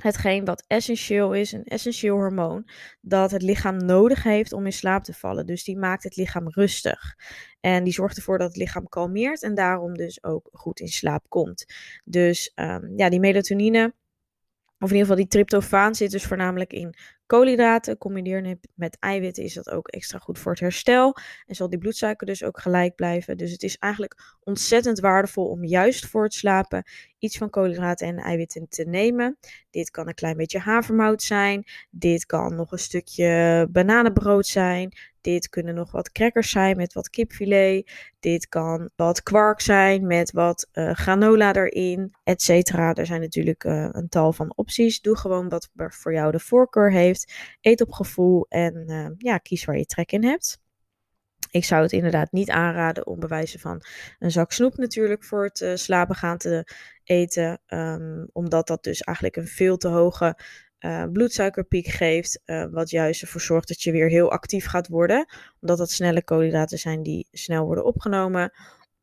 hetgeen 0.00 0.44
wat 0.44 0.64
essentieel 0.66 1.32
is, 1.32 1.52
een 1.52 1.64
essentieel 1.64 2.16
hormoon, 2.16 2.68
dat 3.00 3.30
het 3.30 3.42
lichaam 3.42 3.76
nodig 3.76 4.22
heeft 4.22 4.52
om 4.52 4.66
in 4.66 4.72
slaap 4.72 5.04
te 5.04 5.12
vallen. 5.12 5.46
Dus 5.46 5.64
die 5.64 5.78
maakt 5.78 6.02
het 6.02 6.16
lichaam 6.16 6.48
rustig. 6.48 7.16
En 7.60 7.84
die 7.84 7.92
zorgt 7.92 8.16
ervoor 8.16 8.38
dat 8.38 8.48
het 8.48 8.56
lichaam 8.56 8.88
kalmeert 8.88 9.42
en 9.42 9.54
daarom 9.54 9.94
dus 9.94 10.24
ook 10.24 10.48
goed 10.52 10.80
in 10.80 10.88
slaap 10.88 11.24
komt. 11.28 11.64
Dus 12.04 12.52
um, 12.54 12.92
ja, 12.96 13.08
die 13.08 13.20
melatonine, 13.20 13.94
of 14.78 14.90
in 14.90 14.96
ieder 14.96 15.00
geval 15.00 15.16
die 15.16 15.26
tryptofaan, 15.26 15.94
zit 15.94 16.10
dus 16.10 16.24
voornamelijk 16.24 16.72
in 16.72 16.94
koolhydraten. 17.32 17.98
Combineer 17.98 18.56
met 18.74 18.96
eiwitten 18.98 19.44
is 19.44 19.54
dat 19.54 19.70
ook 19.70 19.88
extra 19.88 20.18
goed 20.18 20.38
voor 20.38 20.52
het 20.52 20.60
herstel. 20.60 21.16
En 21.46 21.54
zal 21.54 21.68
die 21.68 21.78
bloedsuiker 21.78 22.26
dus 22.26 22.44
ook 22.44 22.60
gelijk 22.60 22.94
blijven. 22.94 23.36
Dus 23.36 23.50
het 23.50 23.62
is 23.62 23.78
eigenlijk 23.78 24.36
ontzettend 24.44 25.00
waardevol 25.00 25.48
om 25.48 25.64
juist 25.64 26.06
voor 26.06 26.22
het 26.22 26.34
slapen 26.34 26.84
iets 27.22 27.38
van 27.38 27.50
koolhydraten 27.50 28.06
en 28.06 28.16
eiwitten 28.16 28.68
te 28.68 28.84
nemen. 28.84 29.38
Dit 29.70 29.90
kan 29.90 30.08
een 30.08 30.14
klein 30.14 30.36
beetje 30.36 30.58
havermout 30.58 31.22
zijn. 31.22 31.64
Dit 31.90 32.26
kan 32.26 32.54
nog 32.54 32.72
een 32.72 32.78
stukje 32.78 33.66
bananenbrood 33.70 34.46
zijn. 34.46 34.92
Dit 35.20 35.48
kunnen 35.48 35.74
nog 35.74 35.90
wat 35.92 36.12
crackers 36.12 36.50
zijn 36.50 36.76
met 36.76 36.92
wat 36.92 37.10
kipfilet. 37.10 37.90
Dit 38.20 38.48
kan 38.48 38.90
wat 38.96 39.22
kwark 39.22 39.60
zijn 39.60 40.06
met 40.06 40.32
wat 40.32 40.68
uh, 40.72 40.92
granola 40.92 41.54
erin, 41.54 42.14
etc. 42.24 42.48
Er 42.72 43.06
zijn 43.06 43.20
natuurlijk 43.20 43.64
uh, 43.64 43.88
een 43.90 44.08
tal 44.08 44.32
van 44.32 44.52
opties. 44.56 45.00
Doe 45.00 45.16
gewoon 45.16 45.48
wat 45.48 45.68
voor 45.74 46.12
jou 46.12 46.32
de 46.32 46.40
voorkeur 46.40 46.92
heeft. 46.92 47.21
Eet 47.60 47.80
op 47.80 47.92
gevoel 47.92 48.46
en 48.48 48.90
uh, 48.90 49.08
ja, 49.18 49.38
kies 49.38 49.64
waar 49.64 49.78
je 49.78 49.86
trek 49.86 50.12
in 50.12 50.24
hebt. 50.24 50.60
Ik 51.50 51.64
zou 51.64 51.82
het 51.82 51.92
inderdaad 51.92 52.32
niet 52.32 52.50
aanraden 52.50 53.06
om 53.06 53.20
bewijzen 53.20 53.60
van 53.60 53.82
een 54.18 54.30
zak 54.30 54.52
snoep 54.52 54.76
natuurlijk 54.76 55.24
voor 55.24 55.44
het 55.44 55.60
uh, 55.60 55.74
slapen 55.74 56.14
gaan 56.14 56.38
te 56.38 56.66
eten. 57.04 57.60
Um, 57.66 58.28
omdat 58.32 58.66
dat 58.66 58.84
dus 58.84 59.00
eigenlijk 59.00 59.36
een 59.36 59.46
veel 59.46 59.76
te 59.76 59.88
hoge 59.88 60.38
uh, 60.80 61.04
bloedsuikerpiek 61.12 61.86
geeft. 61.86 62.42
Uh, 62.46 62.66
wat 62.70 62.90
juist 62.90 63.22
ervoor 63.22 63.40
zorgt 63.40 63.68
dat 63.68 63.82
je 63.82 63.92
weer 63.92 64.08
heel 64.08 64.30
actief 64.30 64.66
gaat 64.66 64.88
worden. 64.88 65.26
Omdat 65.60 65.78
dat 65.78 65.90
snelle 65.90 66.24
koolhydraten 66.24 66.78
zijn 66.78 67.02
die 67.02 67.28
snel 67.30 67.64
worden 67.64 67.84
opgenomen. 67.84 68.52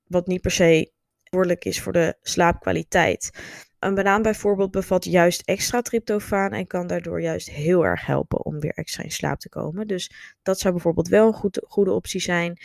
Wat 0.08 0.28
niet 0.28 0.42
per 0.42 0.52
se 0.52 0.92
verantwoordelijk 1.30 1.66
is 1.66 1.82
voor 1.82 1.94
de 1.94 2.16
slaapkwaliteit. 2.22 3.32
Een 3.80 3.96
banaan 3.96 4.22
bijvoorbeeld 4.22 4.72
bevat 4.72 5.06
juist 5.06 5.42
extra 5.42 5.82
tryptofaan 5.82 6.52
en 6.52 6.68
kan 6.68 6.88
daardoor 6.88 7.22
juist 7.22 7.50
heel 7.50 7.86
erg 7.86 8.06
helpen 8.06 8.46
om 8.46 8.60
weer 8.60 8.74
extra 8.74 9.04
in 9.04 9.12
slaap 9.12 9.40
te 9.40 9.50
komen. 9.50 9.88
Dus 9.88 10.12
dat 10.42 10.60
zou 10.60 10.74
bijvoorbeeld 10.74 11.08
wel 11.08 11.28
een 11.28 11.34
goed, 11.34 11.62
goede 11.68 11.92
optie 11.92 12.22
zijn. 12.22 12.58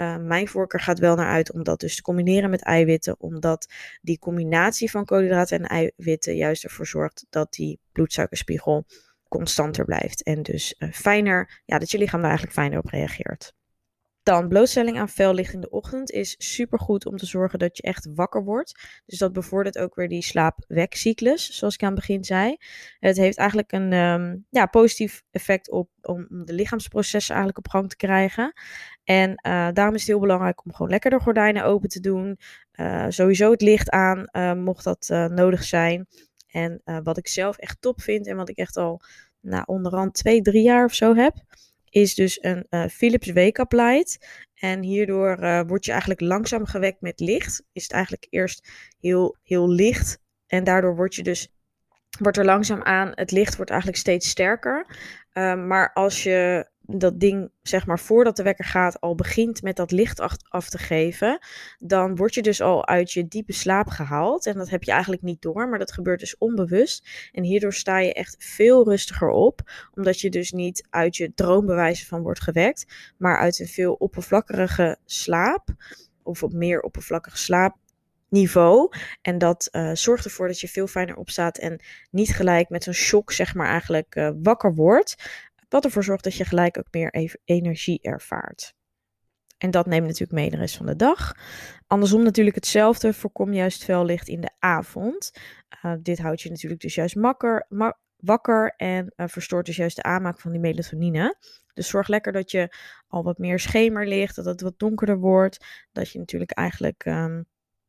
Uh, 0.00 0.16
mijn 0.16 0.48
voorkeur 0.48 0.80
gaat 0.80 0.98
wel 0.98 1.16
naar 1.16 1.30
uit 1.30 1.52
om 1.52 1.62
dat 1.62 1.80
dus 1.80 1.96
te 1.96 2.02
combineren 2.02 2.50
met 2.50 2.62
eiwitten, 2.62 3.20
omdat 3.20 3.72
die 4.00 4.18
combinatie 4.18 4.90
van 4.90 5.04
koolhydraten 5.04 5.58
en 5.58 5.66
eiwitten 5.66 6.36
juist 6.36 6.64
ervoor 6.64 6.86
zorgt 6.86 7.26
dat 7.30 7.52
die 7.52 7.80
bloedsuikerspiegel 7.92 8.84
constanter 9.28 9.84
blijft 9.84 10.22
en 10.22 10.42
dus 10.42 10.74
uh, 10.78 10.92
fijner, 10.92 11.62
ja, 11.64 11.78
dat 11.78 11.90
je 11.90 11.98
lichaam 11.98 12.20
daar 12.20 12.30
eigenlijk 12.30 12.58
fijner 12.58 12.78
op 12.78 12.86
reageert. 12.86 13.52
Dan 14.22 14.48
blootstelling 14.48 14.98
aan 14.98 15.08
fel 15.08 15.34
licht 15.34 15.52
in 15.52 15.60
de 15.60 15.70
ochtend 15.70 16.10
is 16.10 16.34
super 16.38 16.78
goed 16.78 17.06
om 17.06 17.16
te 17.16 17.26
zorgen 17.26 17.58
dat 17.58 17.76
je 17.76 17.82
echt 17.82 18.08
wakker 18.14 18.44
wordt. 18.44 19.00
Dus 19.06 19.18
dat 19.18 19.32
bevordert 19.32 19.78
ook 19.78 19.94
weer 19.94 20.08
die 20.08 20.22
slaap-wekcyclus, 20.22 21.58
zoals 21.58 21.74
ik 21.74 21.82
aan 21.82 21.90
het 21.90 21.98
begin 21.98 22.24
zei. 22.24 22.56
Het 22.98 23.16
heeft 23.16 23.38
eigenlijk 23.38 23.72
een 23.72 23.92
um, 23.92 24.46
ja, 24.50 24.66
positief 24.66 25.22
effect 25.30 25.70
op 25.70 25.90
om 26.02 26.26
de 26.28 26.52
lichaamsprocessen 26.52 27.34
eigenlijk 27.34 27.66
op 27.66 27.72
gang 27.72 27.88
te 27.88 27.96
krijgen. 27.96 28.52
En 29.04 29.30
uh, 29.30 29.68
daarom 29.72 29.94
is 29.94 30.00
het 30.00 30.10
heel 30.10 30.20
belangrijk 30.20 30.64
om 30.64 30.74
gewoon 30.74 30.90
lekker 30.90 31.10
de 31.10 31.20
gordijnen 31.20 31.64
open 31.64 31.88
te 31.88 32.00
doen. 32.00 32.38
Uh, 32.74 33.06
sowieso 33.08 33.50
het 33.50 33.62
licht 33.62 33.90
aan, 33.90 34.28
uh, 34.32 34.52
mocht 34.52 34.84
dat 34.84 35.08
nodig 35.28 35.64
zijn. 35.64 36.06
En 36.50 36.82
wat 37.02 37.18
ik 37.18 37.28
zelf 37.28 37.56
echt 37.56 37.80
top 37.80 38.00
vind 38.00 38.26
en 38.26 38.36
wat 38.36 38.48
ik 38.48 38.56
echt 38.56 38.76
al 38.76 39.00
nou, 39.40 39.62
onderhand 39.66 40.14
twee, 40.14 40.42
drie 40.42 40.62
jaar 40.62 40.84
of 40.84 40.94
zo 40.94 41.14
heb 41.14 41.34
is 41.92 42.14
dus 42.14 42.38
een 42.44 42.66
uh, 42.70 42.86
Philips 42.86 43.32
Wake-up 43.32 43.72
light. 43.72 44.26
En 44.54 44.82
hierdoor 44.82 45.38
uh, 45.42 45.60
word 45.66 45.84
je 45.84 45.90
eigenlijk 45.90 46.20
langzaam 46.20 46.66
gewekt 46.66 47.00
met 47.00 47.20
licht. 47.20 47.62
Is 47.72 47.82
het 47.82 47.92
eigenlijk 47.92 48.26
eerst 48.30 48.68
heel, 49.00 49.36
heel 49.42 49.68
licht. 49.68 50.18
En 50.46 50.64
daardoor 50.64 50.96
word 50.96 51.14
je 51.14 51.22
dus, 51.22 51.52
wordt 52.18 52.38
er 52.38 52.44
langzaam 52.44 52.82
aan, 52.82 53.12
het 53.14 53.30
licht 53.30 53.56
wordt 53.56 53.70
eigenlijk 53.70 54.00
steeds 54.00 54.28
sterker. 54.28 54.86
Uh, 55.32 55.66
maar 55.66 55.92
als 55.92 56.22
je 56.22 56.70
dat 56.98 57.20
ding, 57.20 57.50
zeg 57.62 57.86
maar, 57.86 57.98
voordat 57.98 58.36
de 58.36 58.42
wekker 58.42 58.64
gaat, 58.64 59.00
al 59.00 59.14
begint 59.14 59.62
met 59.62 59.76
dat 59.76 59.90
licht 59.90 60.20
af 60.48 60.68
te 60.68 60.78
geven, 60.78 61.38
dan 61.78 62.16
word 62.16 62.34
je 62.34 62.42
dus 62.42 62.60
al 62.60 62.86
uit 62.86 63.12
je 63.12 63.28
diepe 63.28 63.52
slaap 63.52 63.88
gehaald. 63.88 64.46
En 64.46 64.54
dat 64.54 64.70
heb 64.70 64.82
je 64.82 64.90
eigenlijk 64.90 65.22
niet 65.22 65.42
door, 65.42 65.68
maar 65.68 65.78
dat 65.78 65.92
gebeurt 65.92 66.20
dus 66.20 66.38
onbewust. 66.38 67.08
En 67.32 67.42
hierdoor 67.42 67.72
sta 67.72 67.98
je 67.98 68.12
echt 68.12 68.36
veel 68.38 68.84
rustiger 68.88 69.28
op, 69.28 69.60
omdat 69.94 70.20
je 70.20 70.30
dus 70.30 70.52
niet 70.52 70.86
uit 70.90 71.16
je 71.16 71.34
droombewijzen 71.34 72.06
van 72.06 72.22
wordt 72.22 72.42
gewekt, 72.42 73.12
maar 73.18 73.38
uit 73.38 73.58
een 73.58 73.66
veel 73.66 73.92
oppervlakkige 73.92 74.96
slaap, 75.04 75.68
of 76.22 76.42
op 76.42 76.52
meer 76.52 76.80
oppervlakkig 76.80 77.38
slaap 77.38 77.76
niveau. 78.32 78.88
En 79.22 79.38
dat 79.38 79.68
uh, 79.72 79.90
zorgt 79.92 80.24
ervoor 80.24 80.46
dat 80.46 80.60
je 80.60 80.68
veel 80.68 80.86
fijner 80.86 81.16
opstaat 81.16 81.58
en 81.58 81.80
niet 82.10 82.34
gelijk 82.34 82.68
met 82.68 82.84
zo'n 82.84 82.92
shock, 82.92 83.32
zeg 83.32 83.54
maar, 83.54 83.68
eigenlijk 83.68 84.16
uh, 84.16 84.30
wakker 84.42 84.74
wordt. 84.74 85.14
Wat 85.72 85.84
ervoor 85.84 86.04
zorgt 86.04 86.24
dat 86.24 86.34
je 86.34 86.44
gelijk 86.44 86.78
ook 86.78 86.86
meer 86.90 87.38
energie 87.44 88.02
ervaart. 88.02 88.74
En 89.58 89.70
dat 89.70 89.86
neemt 89.86 90.06
natuurlijk 90.06 90.32
mee 90.32 90.50
de 90.50 90.56
rest 90.56 90.76
van 90.76 90.86
de 90.86 90.96
dag. 90.96 91.32
Andersom 91.86 92.22
natuurlijk 92.22 92.56
hetzelfde. 92.56 93.12
Voorkom 93.12 93.52
juist 93.52 93.84
veel 93.84 94.04
licht 94.04 94.28
in 94.28 94.40
de 94.40 94.50
avond. 94.58 95.30
Uh, 95.84 95.94
dit 96.00 96.18
houdt 96.18 96.40
je 96.40 96.50
natuurlijk 96.50 96.80
dus 96.80 96.94
juist 96.94 97.16
makker, 97.16 97.66
ma 97.68 97.98
wakker 98.16 98.74
en 98.76 99.12
uh, 99.16 99.26
verstoort 99.28 99.66
dus 99.66 99.76
juist 99.76 99.96
de 99.96 100.02
aanmaak 100.02 100.40
van 100.40 100.50
die 100.50 100.60
melatonine. 100.60 101.36
Dus 101.74 101.88
zorg 101.88 102.08
lekker 102.08 102.32
dat 102.32 102.50
je 102.50 102.74
al 103.08 103.22
wat 103.22 103.38
meer 103.38 103.58
schemer 103.58 104.06
ligt, 104.08 104.36
dat 104.36 104.44
het 104.44 104.60
wat 104.60 104.78
donkerder 104.78 105.18
wordt. 105.18 105.64
Dat 105.92 106.10
je 106.10 106.18
natuurlijk 106.18 106.50
eigenlijk 106.50 107.04
um, 107.04 107.44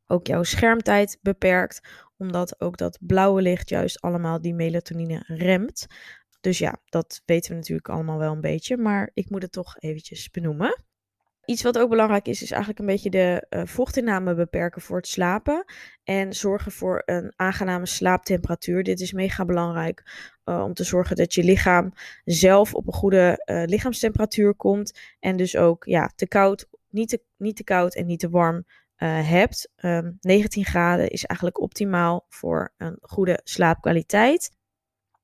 ook 0.08 0.28
jouw 0.28 0.44
schermtijd 0.44 1.18
beperkt, 1.22 1.88
omdat 2.18 2.62
ook 2.62 2.78
dat 2.78 2.98
blauwe 3.02 3.42
licht 3.42 3.70
juist 3.70 4.02
allemaal 4.02 4.42
die 4.42 4.54
melatonine 4.54 5.24
remt. 5.28 5.88
Dus 6.44 6.58
ja, 6.58 6.76
dat 6.86 7.22
weten 7.26 7.52
we 7.52 7.58
natuurlijk 7.58 7.90
allemaal 7.90 8.18
wel 8.18 8.32
een 8.32 8.42
beetje, 8.42 8.78
maar 8.78 9.10
ik 9.14 9.30
moet 9.30 9.42
het 9.42 9.52
toch 9.52 9.76
eventjes 9.80 10.30
benoemen. 10.30 10.84
Iets 11.46 11.64
wat 11.64 11.78
ook 11.78 11.90
belangrijk 11.90 12.28
is, 12.28 12.42
is 12.42 12.52
eigenlijk 12.52 12.80
een 12.80 12.86
beetje 12.86 13.10
de 13.10 13.46
uh, 13.50 13.66
vochtinname 13.66 14.36
beperken 14.36 14.82
voor 14.82 14.98
het 14.98 15.08
slapen. 15.08 15.66
En 16.04 16.34
zorgen 16.34 16.72
voor 16.72 17.02
een 17.06 17.34
aangename 17.36 17.86
slaaptemperatuur. 17.86 18.84
Dit 18.84 19.00
is 19.00 19.12
mega 19.12 19.46
belangrijk 19.46 20.04
uh, 20.46 20.64
om 20.64 20.74
te 20.74 20.84
zorgen 20.84 21.16
dat 21.16 21.34
je 21.34 21.44
lichaam 21.44 21.94
zelf 22.26 22.74
op 22.74 22.88
een 22.88 22.94
goede 22.94 23.44
uh, 23.46 23.64
lichaamstemperatuur 23.66 24.54
komt. 24.54 25.00
En 25.20 25.38
dus 25.38 25.58
ook 25.58 25.86
ja, 25.86 26.12
te 26.16 26.28
koud, 26.28 26.68
niet 26.90 27.10
te, 27.10 27.22
niet 27.38 27.56
te 27.56 27.64
koud 27.64 27.96
en 27.96 28.06
niet 28.06 28.20
te 28.20 28.30
warm 28.30 28.66
hebt. 29.06 29.70
Um, 29.78 29.92
ehm, 29.92 30.12
19 30.20 30.66
graden 30.66 31.10
is 31.10 31.26
eigenlijk 31.26 31.62
optimaal 31.62 32.26
voor 32.30 32.74
een 32.78 32.98
goede 33.02 33.40
slaapkwaliteit. 33.44 34.52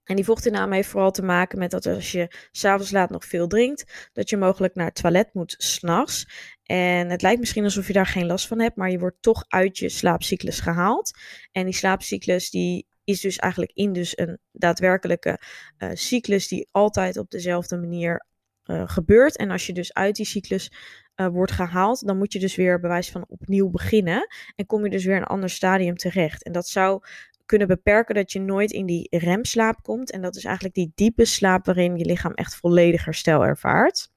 En 0.09 0.15
die 0.15 0.25
vochtinname 0.25 0.75
heeft 0.75 0.89
vooral 0.89 1.11
te 1.11 1.23
maken 1.23 1.59
met 1.59 1.71
dat 1.71 1.85
als 1.85 2.11
je 2.11 2.47
s'avonds 2.51 2.91
laat 2.91 3.09
nog 3.09 3.25
veel 3.25 3.47
drinkt, 3.47 4.09
dat 4.13 4.29
je 4.29 4.37
mogelijk 4.37 4.75
naar 4.75 4.85
het 4.85 4.95
toilet 4.95 5.33
moet 5.33 5.55
s'nachts. 5.57 6.27
En 6.63 7.09
het 7.09 7.21
lijkt 7.21 7.39
misschien 7.39 7.63
alsof 7.63 7.87
je 7.87 7.93
daar 7.93 8.05
geen 8.05 8.25
last 8.25 8.47
van 8.47 8.59
hebt, 8.59 8.75
maar 8.75 8.91
je 8.91 8.99
wordt 8.99 9.21
toch 9.21 9.45
uit 9.47 9.77
je 9.77 9.89
slaapcyclus 9.89 10.59
gehaald. 10.59 11.11
En 11.51 11.65
die 11.65 11.73
slaapcyclus 11.73 12.49
die 12.49 12.87
is 13.03 13.21
dus 13.21 13.37
eigenlijk 13.37 13.71
in 13.73 13.93
dus 13.93 14.17
een 14.17 14.39
daadwerkelijke 14.51 15.39
uh, 15.77 15.89
cyclus 15.93 16.47
die 16.47 16.67
altijd 16.71 17.17
op 17.17 17.29
dezelfde 17.29 17.77
manier 17.77 18.25
uh, 18.65 18.83
gebeurt. 18.85 19.37
En 19.37 19.51
als 19.51 19.65
je 19.65 19.73
dus 19.73 19.93
uit 19.93 20.15
die 20.15 20.25
cyclus 20.25 20.71
uh, 21.15 21.27
wordt 21.27 21.51
gehaald, 21.51 22.07
dan 22.07 22.17
moet 22.17 22.33
je 22.33 22.39
dus 22.39 22.55
weer 22.55 22.79
bewijs 22.79 23.11
van 23.11 23.25
opnieuw 23.27 23.69
beginnen. 23.69 24.27
En 24.55 24.65
kom 24.65 24.83
je 24.83 24.89
dus 24.89 25.05
weer 25.05 25.15
in 25.15 25.21
een 25.21 25.27
ander 25.27 25.49
stadium 25.49 25.95
terecht. 25.95 26.43
En 26.43 26.51
dat 26.51 26.67
zou 26.67 27.01
kunnen 27.49 27.67
beperken 27.67 28.15
dat 28.15 28.31
je 28.31 28.39
nooit 28.39 28.71
in 28.71 28.85
die 28.85 29.07
remslaap 29.17 29.81
komt. 29.81 30.11
En 30.11 30.21
dat 30.21 30.35
is 30.35 30.43
eigenlijk 30.45 30.75
die 30.75 30.91
diepe 30.95 31.25
slaap 31.25 31.65
waarin 31.65 31.97
je 31.97 32.05
lichaam 32.05 32.33
echt 32.33 32.55
volledig 32.55 33.05
herstel 33.05 33.45
ervaart. 33.45 34.11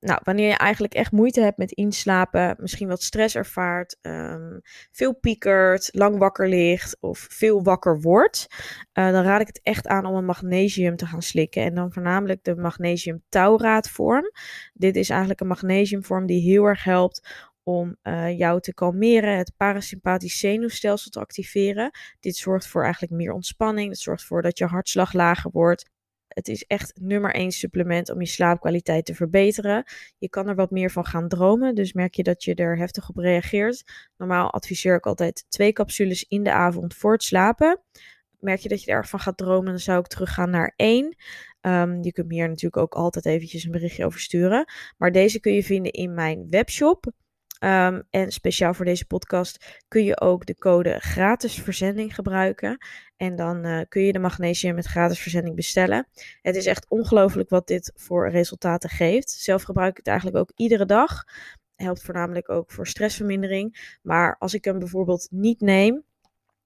Nou, 0.00 0.20
wanneer 0.22 0.48
je 0.48 0.56
eigenlijk 0.56 0.94
echt 0.94 1.12
moeite 1.12 1.40
hebt 1.40 1.58
met 1.58 1.72
inslapen, 1.72 2.56
misschien 2.58 2.88
wat 2.88 3.02
stress 3.02 3.34
ervaart, 3.34 3.98
um, 4.02 4.60
veel 4.92 5.14
piekert, 5.14 5.88
lang 5.92 6.18
wakker 6.18 6.48
ligt 6.48 6.96
of 7.00 7.26
veel 7.30 7.62
wakker 7.62 8.00
wordt, 8.00 8.46
uh, 8.94 9.10
dan 9.10 9.24
raad 9.24 9.40
ik 9.40 9.46
het 9.46 9.60
echt 9.62 9.86
aan 9.86 10.06
om 10.06 10.14
een 10.14 10.24
magnesium 10.24 10.96
te 10.96 11.06
gaan 11.06 11.22
slikken. 11.22 11.62
En 11.62 11.74
dan 11.74 11.92
voornamelijk 11.92 12.44
de 12.44 12.56
magnesium 12.56 13.22
tauraadvorm. 13.28 14.30
Dit 14.72 14.96
is 14.96 15.10
eigenlijk 15.10 15.40
een 15.40 15.46
magnesiumvorm 15.46 16.26
die 16.26 16.40
heel 16.50 16.64
erg 16.64 16.84
helpt 16.84 17.47
om 17.68 17.96
uh, 18.02 18.38
jou 18.38 18.60
te 18.60 18.74
kalmeren, 18.74 19.36
het 19.36 19.52
parasympathisch 19.56 20.38
zenuwstelsel 20.38 21.10
te 21.10 21.20
activeren. 21.20 21.90
Dit 22.20 22.36
zorgt 22.36 22.66
voor 22.66 22.82
eigenlijk 22.82 23.12
meer 23.12 23.32
ontspanning. 23.32 23.88
Het 23.88 23.98
zorgt 23.98 24.20
ervoor 24.20 24.42
dat 24.42 24.58
je 24.58 24.64
hartslag 24.64 25.12
lager 25.12 25.50
wordt. 25.50 25.90
Het 26.28 26.48
is 26.48 26.64
echt 26.64 26.92
nummer 27.00 27.34
één 27.34 27.50
supplement 27.50 28.10
om 28.10 28.20
je 28.20 28.26
slaapkwaliteit 28.26 29.04
te 29.04 29.14
verbeteren. 29.14 29.84
Je 30.18 30.28
kan 30.28 30.48
er 30.48 30.54
wat 30.54 30.70
meer 30.70 30.90
van 30.90 31.04
gaan 31.04 31.28
dromen, 31.28 31.74
dus 31.74 31.92
merk 31.92 32.14
je 32.14 32.22
dat 32.22 32.44
je 32.44 32.54
er 32.54 32.78
heftig 32.78 33.08
op 33.08 33.16
reageert. 33.16 33.84
Normaal 34.16 34.52
adviseer 34.52 34.96
ik 34.96 35.06
altijd 35.06 35.44
twee 35.48 35.72
capsules 35.72 36.24
in 36.28 36.42
de 36.42 36.52
avond 36.52 36.94
voor 36.94 37.12
het 37.12 37.22
slapen. 37.22 37.80
Merk 38.38 38.60
je 38.60 38.68
dat 38.68 38.82
je 38.82 38.90
er 38.90 38.96
erg 38.96 39.08
van 39.08 39.20
gaat 39.20 39.36
dromen, 39.36 39.70
dan 39.70 39.78
zou 39.78 39.98
ik 39.98 40.06
teruggaan 40.06 40.50
naar 40.50 40.72
één. 40.76 41.16
Um, 41.60 42.02
je 42.02 42.12
kunt 42.12 42.28
me 42.28 42.34
hier 42.34 42.48
natuurlijk 42.48 42.82
ook 42.82 42.94
altijd 42.94 43.26
eventjes 43.26 43.64
een 43.64 43.70
berichtje 43.70 44.04
over 44.04 44.20
sturen. 44.20 44.72
Maar 44.96 45.12
deze 45.12 45.40
kun 45.40 45.52
je 45.52 45.64
vinden 45.64 45.92
in 45.92 46.14
mijn 46.14 46.46
webshop 46.50 47.12
Ehm, 47.58 48.00
en 48.10 48.32
speciaal 48.32 48.74
voor 48.74 48.84
deze 48.84 49.06
podcast 49.06 49.82
kun 49.88 50.04
je 50.04 50.20
ook 50.20 50.46
de 50.46 50.56
code 50.56 50.98
gratis 50.98 51.54
verzending 51.54 52.14
gebruiken. 52.14 52.78
En 53.16 53.36
dan 53.36 53.66
uh, 53.66 53.80
kun 53.88 54.02
je 54.02 54.12
de 54.12 54.18
magnesium 54.18 54.74
met 54.74 54.86
gratis 54.86 55.20
verzending 55.20 55.56
bestellen. 55.56 56.08
Het 56.42 56.56
is 56.56 56.66
echt 56.66 56.88
ongelooflijk 56.88 57.48
wat 57.48 57.66
dit 57.66 57.92
voor 57.94 58.30
resultaten 58.30 58.90
geeft. 58.90 59.30
Zelf 59.30 59.62
gebruik 59.62 59.90
ik 59.90 59.96
het 59.96 60.06
eigenlijk 60.06 60.38
ook 60.38 60.52
iedere 60.56 60.84
dag. 60.84 61.24
Helpt 61.76 62.02
voornamelijk 62.02 62.48
ook 62.48 62.70
voor 62.70 62.86
stressvermindering. 62.86 63.96
Maar 64.02 64.36
als 64.38 64.54
ik 64.54 64.64
hem 64.64 64.78
bijvoorbeeld 64.78 65.28
niet 65.30 65.60
neem, 65.60 66.04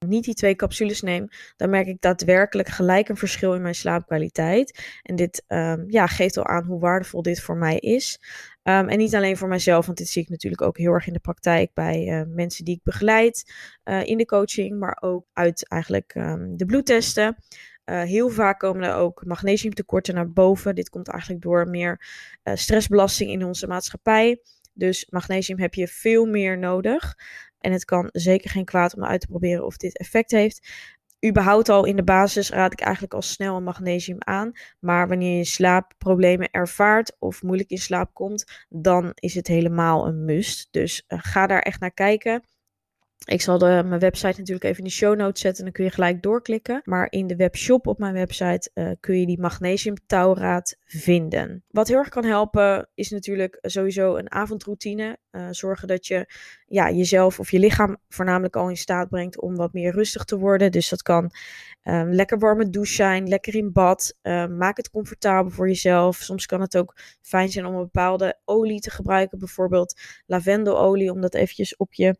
niet 0.07 0.23
die 0.23 0.33
twee 0.33 0.55
capsules 0.55 1.01
neem, 1.01 1.27
dan 1.55 1.69
merk 1.69 1.87
ik 1.87 2.01
daadwerkelijk 2.01 2.67
gelijk 2.67 3.09
een 3.09 3.17
verschil 3.17 3.53
in 3.53 3.61
mijn 3.61 3.75
slaapkwaliteit. 3.75 4.99
En 5.01 5.15
dit 5.15 5.43
um, 5.47 5.85
ja, 5.87 6.07
geeft 6.07 6.37
al 6.37 6.45
aan 6.45 6.65
hoe 6.65 6.79
waardevol 6.79 7.21
dit 7.21 7.41
voor 7.41 7.57
mij 7.57 7.77
is. 7.77 8.19
Um, 8.63 8.89
en 8.89 8.97
niet 8.97 9.15
alleen 9.15 9.37
voor 9.37 9.47
mijzelf, 9.47 9.85
want 9.85 9.97
dit 9.97 10.07
zie 10.07 10.21
ik 10.21 10.29
natuurlijk 10.29 10.61
ook 10.61 10.77
heel 10.77 10.91
erg 10.91 11.07
in 11.07 11.13
de 11.13 11.19
praktijk 11.19 11.73
bij 11.73 12.07
uh, 12.07 12.21
mensen 12.27 12.65
die 12.65 12.75
ik 12.75 12.83
begeleid 12.83 13.53
uh, 13.83 14.05
in 14.05 14.17
de 14.17 14.25
coaching, 14.25 14.79
maar 14.79 14.97
ook 15.01 15.25
uit 15.33 15.67
eigenlijk 15.67 16.13
de 16.55 16.65
bloedtesten. 16.65 17.35
Uh, 17.85 18.01
heel 18.01 18.29
vaak 18.29 18.59
komen 18.59 18.83
er 18.83 18.95
ook 18.95 19.25
magnesiumtekorten 19.25 20.15
naar 20.15 20.31
boven. 20.31 20.75
Dit 20.75 20.89
komt 20.89 21.07
eigenlijk 21.09 21.41
door 21.41 21.69
meer 21.69 22.05
stressbelasting 22.43 23.31
in 23.31 23.43
onze 23.43 23.67
maatschappij. 23.67 24.41
Dus 24.73 25.07
magnesium 25.09 25.59
heb 25.59 25.73
je 25.73 25.87
veel 25.87 26.25
meer 26.25 26.57
nodig. 26.57 27.15
En 27.63 27.71
het 27.71 27.85
kan 27.85 28.09
zeker 28.11 28.49
geen 28.49 28.65
kwaad 28.65 28.95
om 28.95 29.05
uit 29.05 29.21
te 29.21 29.27
proberen 29.27 29.65
of 29.65 29.77
dit 29.77 29.97
effect 29.97 30.31
heeft. 30.31 30.67
Überhaupt 31.25 31.69
al 31.69 31.85
in 31.85 31.95
de 31.95 32.03
basis 32.03 32.49
raad 32.49 32.73
ik 32.73 32.79
eigenlijk 32.79 33.13
al 33.13 33.21
snel 33.21 33.55
een 33.55 33.63
magnesium 33.63 34.17
aan. 34.19 34.51
Maar 34.79 35.07
wanneer 35.07 35.37
je 35.37 35.43
slaapproblemen 35.43 36.49
ervaart 36.51 37.15
of 37.19 37.43
moeilijk 37.43 37.69
in 37.69 37.77
slaap 37.77 38.13
komt, 38.13 38.65
dan 38.69 39.11
is 39.15 39.33
het 39.33 39.47
helemaal 39.47 40.07
een 40.07 40.25
must. 40.25 40.67
Dus 40.71 41.03
uh, 41.07 41.19
ga 41.21 41.47
daar 41.47 41.61
echt 41.61 41.79
naar 41.79 41.93
kijken. 41.93 42.43
Ik 43.25 43.41
zal 43.41 43.57
de, 43.57 43.83
mijn 43.85 43.99
website 43.99 44.39
natuurlijk 44.39 44.63
even 44.63 44.77
in 44.77 44.83
de 44.83 44.89
show 44.89 45.15
notes 45.15 45.41
zetten. 45.41 45.63
Dan 45.63 45.73
kun 45.73 45.83
je 45.83 45.89
gelijk 45.89 46.21
doorklikken. 46.21 46.81
Maar 46.83 47.07
in 47.09 47.27
de 47.27 47.35
webshop 47.35 47.87
op 47.87 47.99
mijn 47.99 48.13
website 48.13 48.71
uh, 48.73 48.91
kun 48.99 49.19
je 49.19 49.25
die 49.25 49.39
magnesium 49.39 49.95
touwraad 50.05 50.77
vinden. 50.85 51.63
Wat 51.67 51.87
heel 51.87 51.97
erg 51.97 52.09
kan 52.09 52.25
helpen 52.25 52.89
is 52.93 53.09
natuurlijk 53.09 53.57
sowieso 53.61 54.15
een 54.15 54.31
avondroutine. 54.31 55.17
Uh, 55.31 55.47
zorgen 55.51 55.87
dat 55.87 56.07
je 56.07 56.33
ja, 56.65 56.91
jezelf 56.91 57.39
of 57.39 57.51
je 57.51 57.59
lichaam 57.59 57.97
voornamelijk 58.09 58.55
al 58.55 58.69
in 58.69 58.77
staat 58.77 59.09
brengt 59.09 59.41
om 59.41 59.55
wat 59.55 59.73
meer 59.73 59.91
rustig 59.91 60.23
te 60.23 60.37
worden. 60.37 60.71
Dus 60.71 60.89
dat 60.89 61.01
kan 61.01 61.31
um, 61.83 62.13
lekker 62.13 62.39
warme 62.39 62.69
douche 62.69 62.93
zijn, 62.93 63.27
lekker 63.27 63.55
in 63.55 63.71
bad. 63.71 64.17
Um, 64.21 64.57
maak 64.57 64.77
het 64.77 64.89
comfortabel 64.89 65.51
voor 65.51 65.67
jezelf. 65.67 66.15
Soms 66.15 66.45
kan 66.45 66.61
het 66.61 66.77
ook 66.77 66.95
fijn 67.21 67.49
zijn 67.49 67.65
om 67.65 67.73
een 67.73 67.81
bepaalde 67.81 68.39
olie 68.45 68.79
te 68.79 68.89
gebruiken. 68.89 69.39
Bijvoorbeeld 69.39 69.99
lavendelolie, 70.25 71.11
om 71.11 71.21
dat 71.21 71.33
eventjes 71.33 71.75
op 71.75 71.93
je 71.93 72.15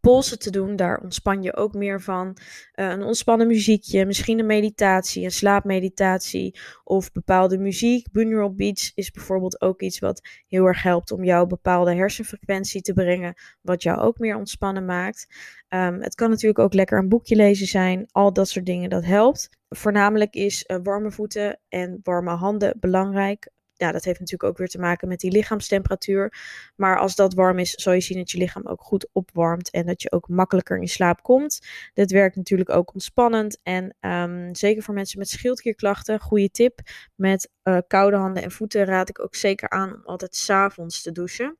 polsen 0.00 0.38
te 0.38 0.50
doen. 0.50 0.76
Daar 0.76 1.00
ontspan 1.00 1.42
je 1.42 1.56
ook 1.56 1.74
meer 1.74 2.00
van. 2.00 2.36
Uh, 2.74 2.90
een 2.90 3.02
ontspannen 3.02 3.46
muziekje, 3.46 4.06
misschien 4.06 4.38
een 4.38 4.46
meditatie, 4.46 5.24
een 5.24 5.30
slaapmeditatie 5.30 6.58
of 6.84 7.12
bepaalde 7.12 7.58
muziek. 7.58 8.12
Binaural 8.12 8.54
beats 8.54 8.92
is 8.94 9.10
bijvoorbeeld 9.10 9.60
ook 9.60 9.82
iets 9.82 9.98
wat 9.98 10.28
heel 10.48 10.64
erg 10.64 10.82
helpt 10.82 11.10
om 11.10 11.24
jouw 11.24 11.46
bepaalde 11.46 11.94
hersenfrequentie 11.94 12.80
te 12.82 12.92
brengen, 12.92 13.34
wat 13.60 13.82
jou 13.82 13.98
ook 13.98 14.18
meer 14.18 14.36
ontspannen 14.36 14.84
maakt. 14.84 15.26
Um, 15.68 16.02
het 16.02 16.14
kan 16.14 16.30
natuurlijk 16.30 16.58
ook 16.58 16.74
lekker 16.74 16.98
een 16.98 17.08
boekje 17.08 17.36
lezen 17.36 17.66
zijn, 17.66 18.06
al 18.10 18.32
dat 18.32 18.48
soort 18.48 18.66
dingen, 18.66 18.90
dat 18.90 19.04
helpt. 19.04 19.48
Voornamelijk 19.68 20.34
is 20.34 20.64
uh, 20.66 20.76
warme 20.82 21.10
voeten 21.10 21.60
en 21.68 22.00
warme 22.02 22.30
handen 22.30 22.76
belangrijk 22.80 23.50
ja, 23.76 23.92
dat 23.92 24.04
heeft 24.04 24.18
natuurlijk 24.18 24.50
ook 24.50 24.58
weer 24.58 24.68
te 24.68 24.78
maken 24.78 25.08
met 25.08 25.20
die 25.20 25.30
lichaamstemperatuur. 25.30 26.34
Maar 26.76 26.98
als 26.98 27.14
dat 27.14 27.34
warm 27.34 27.58
is, 27.58 27.70
zal 27.70 27.92
je 27.92 28.00
zien 28.00 28.18
dat 28.18 28.30
je 28.30 28.38
lichaam 28.38 28.66
ook 28.66 28.82
goed 28.82 29.08
opwarmt 29.12 29.70
en 29.70 29.86
dat 29.86 30.02
je 30.02 30.12
ook 30.12 30.28
makkelijker 30.28 30.78
in 30.78 30.88
slaap 30.88 31.22
komt. 31.22 31.66
Dit 31.94 32.10
werkt 32.10 32.36
natuurlijk 32.36 32.70
ook 32.70 32.92
ontspannend 32.92 33.58
en 33.62 33.96
um, 34.00 34.54
zeker 34.54 34.82
voor 34.82 34.94
mensen 34.94 35.18
met 35.18 35.28
schildklierklachten, 35.28 36.20
goede 36.20 36.50
tip. 36.50 36.80
Met 37.14 37.50
uh, 37.64 37.78
koude 37.86 38.16
handen 38.16 38.42
en 38.42 38.50
voeten 38.50 38.84
raad 38.84 39.08
ik 39.08 39.20
ook 39.20 39.34
zeker 39.34 39.70
aan 39.70 39.94
om 39.94 40.02
altijd 40.04 40.36
s'avonds 40.36 41.02
te 41.02 41.12
douchen. 41.12 41.56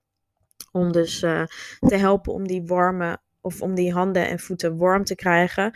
Om 0.73 0.92
dus 0.92 1.23
uh, 1.23 1.44
te 1.78 1.97
helpen 1.97 2.33
om 2.33 2.47
die 2.47 2.62
warme 2.62 3.18
of 3.40 3.62
om 3.62 3.75
die 3.75 3.92
handen 3.92 4.28
en 4.28 4.38
voeten 4.38 4.76
warm 4.76 5.04
te 5.04 5.14
krijgen. 5.14 5.73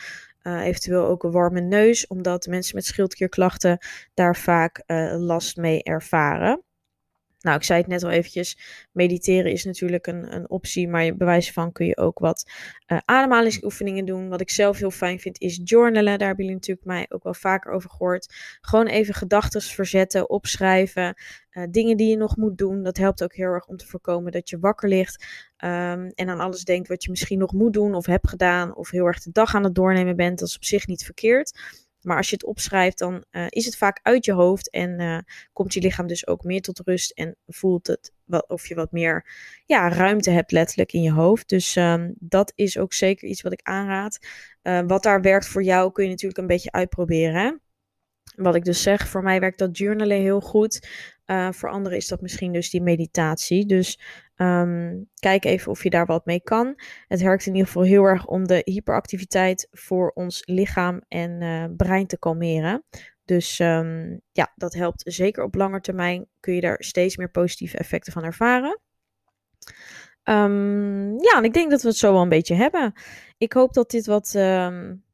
Uh, 0.49 0.65
eventueel 0.65 1.07
ook 1.07 1.25
een 1.25 1.31
warme 1.31 1.61
neus, 1.61 2.07
omdat 2.07 2.47
mensen 2.47 2.75
met 2.75 2.85
schildklierklachten 2.85 3.79
daar 4.15 4.37
vaak 4.37 4.83
uh, 4.87 5.15
last 5.19 5.57
mee 5.57 5.83
ervaren. 5.83 6.63
Nou, 7.41 7.57
ik 7.57 7.63
zei 7.63 7.81
het 7.81 7.89
net 7.89 8.03
al 8.03 8.11
eventjes. 8.11 8.59
Mediteren 8.93 9.53
is 9.53 9.65
natuurlijk 9.65 10.07
een, 10.07 10.35
een 10.35 10.51
optie, 10.51 10.89
maar 10.89 11.17
bij 11.17 11.27
wijze 11.27 11.53
van 11.53 11.73
kun 11.73 11.87
je 11.87 11.97
ook 11.97 12.19
wat 12.19 12.51
uh, 12.87 12.99
ademhalingsoefeningen 13.05 14.05
doen. 14.05 14.29
Wat 14.29 14.41
ik 14.41 14.51
zelf 14.51 14.79
heel 14.79 14.91
fijn 14.91 15.21
vind 15.21 15.41
is 15.41 15.61
journalen. 15.65 16.19
Daar 16.19 16.27
hebben 16.27 16.45
jullie 16.45 16.61
natuurlijk 16.61 16.87
mij 16.87 17.07
ook 17.09 17.23
wel 17.23 17.35
vaker 17.35 17.73
over 17.73 17.91
gehoord. 17.91 18.35
Gewoon 18.61 18.87
even 18.87 19.15
gedachten 19.15 19.63
verzetten, 19.63 20.31
opschrijven. 20.31 21.15
Uh, 21.51 21.65
dingen 21.71 21.97
die 21.97 22.11
je 22.11 22.17
nog 22.17 22.37
moet 22.37 22.59
doen. 22.59 22.83
Dat 22.83 22.97
helpt 22.97 23.23
ook 23.23 23.35
heel 23.35 23.51
erg 23.51 23.67
om 23.67 23.77
te 23.77 23.87
voorkomen 23.87 24.33
dat 24.33 24.49
je 24.49 24.59
wakker 24.59 24.89
ligt. 24.89 25.25
Um, 25.65 26.09
en 26.09 26.29
aan 26.29 26.41
alles 26.41 26.65
denkt 26.65 26.89
wat 26.89 27.05
je 27.05 27.11
misschien 27.11 27.39
nog 27.39 27.53
moet 27.53 27.73
doen 27.73 27.95
of 27.95 28.07
hebt 28.07 28.29
gedaan. 28.29 28.77
Of 28.77 28.91
heel 28.91 29.07
erg 29.07 29.23
de 29.23 29.31
dag 29.33 29.55
aan 29.55 29.65
het 29.65 29.75
doornemen 29.75 30.17
bent. 30.17 30.39
Dat 30.39 30.49
is 30.49 30.57
op 30.57 30.65
zich 30.65 30.87
niet 30.87 31.05
verkeerd. 31.05 31.61
Maar 32.03 32.17
als 32.17 32.29
je 32.29 32.35
het 32.35 32.45
opschrijft, 32.45 32.99
dan 32.99 33.25
uh, 33.31 33.45
is 33.49 33.65
het 33.65 33.77
vaak 33.77 34.01
uit 34.03 34.25
je 34.25 34.33
hoofd 34.33 34.71
en 34.71 35.01
uh, 35.01 35.19
komt 35.53 35.75
je 35.75 35.81
lichaam 35.81 36.07
dus 36.07 36.27
ook 36.27 36.45
meer 36.45 36.61
tot 36.61 36.81
rust 36.85 37.11
en 37.11 37.37
voelt 37.47 37.87
het 37.87 38.13
of 38.47 38.67
je 38.67 38.75
wat 38.75 38.93
meer 38.93 39.27
ja, 39.67 39.89
ruimte 39.89 40.31
hebt 40.31 40.53
letterlijk 40.53 40.93
in 40.93 41.03
je 41.03 41.13
hoofd. 41.13 41.49
Dus 41.49 41.77
um, 41.77 42.15
dat 42.19 42.53
is 42.55 42.79
ook 42.79 42.93
zeker 42.93 43.29
iets 43.29 43.43
wat 43.43 43.53
ik 43.53 43.61
aanraad. 43.63 44.19
Uh, 44.63 44.81
wat 44.87 45.03
daar 45.03 45.21
werkt 45.21 45.47
voor 45.47 45.63
jou 45.63 45.93
kun 45.93 46.05
je 46.05 46.11
natuurlijk 46.11 46.39
een 46.39 46.47
beetje 46.47 46.73
uitproberen. 46.73 47.35
Hè? 47.35 47.53
Wat 48.37 48.55
ik 48.55 48.65
dus 48.65 48.83
zeg, 48.83 49.09
voor 49.09 49.23
mij 49.23 49.41
werkt 49.41 49.59
dat 49.59 49.79
journalen 49.79 50.21
heel 50.21 50.41
goed. 50.41 50.89
Uh, 51.27 51.53
voor 51.53 51.71
anderen 51.71 51.99
is 51.99 52.09
dat 52.09 52.21
misschien 52.21 52.53
dus 52.53 52.71
die 52.71 52.83
meditatie. 52.83 53.67
Dus 53.67 54.01
um, 54.37 55.09
kijk 55.15 55.45
even 55.45 55.71
of 55.71 55.83
je 55.83 55.91
daar 55.91 56.07
wat 56.07 56.27
mee 56.27 56.43
kan. 56.43 56.81
Het 57.09 57.21
werkt 57.21 57.47
in 57.47 57.53
ieder 57.53 57.67
geval 57.67 57.83
heel 57.83 58.05
erg 58.05 58.27
om 58.27 58.47
de 58.47 58.61
hyperactiviteit 58.65 59.69
voor 59.71 60.11
ons 60.15 60.43
lichaam 60.45 61.01
en 61.09 61.41
uh, 61.41 61.65
brein 61.77 62.07
te 62.07 62.19
kalmeren. 62.19 62.85
Dus 63.25 63.59
um, 63.59 64.21
ja, 64.33 64.53
dat 64.55 64.75
helpt 64.75 65.03
zeker 65.05 65.45
op 65.45 65.55
lange 65.55 65.81
termijn. 65.81 66.27
Kun 66.41 66.55
je 66.55 66.61
daar 66.61 66.83
steeds 66.83 67.17
meer 67.17 67.31
positieve 67.31 67.79
effecten 67.79 68.13
van 68.13 68.25
ervaren. 68.25 68.81
Um, 70.25 71.23
ja, 71.23 71.37
en 71.37 71.45
ik 71.45 71.53
denk 71.53 71.71
dat 71.71 71.83
we 71.83 71.89
het 71.89 71.97
zo 71.97 72.13
wel 72.13 72.23
een 72.23 72.29
beetje 72.29 72.55
hebben. 72.55 72.93
Ik 73.39 73.53
hoop 73.53 73.73
dat 73.73 73.91
dit 73.91 74.07
wat, 74.07 74.31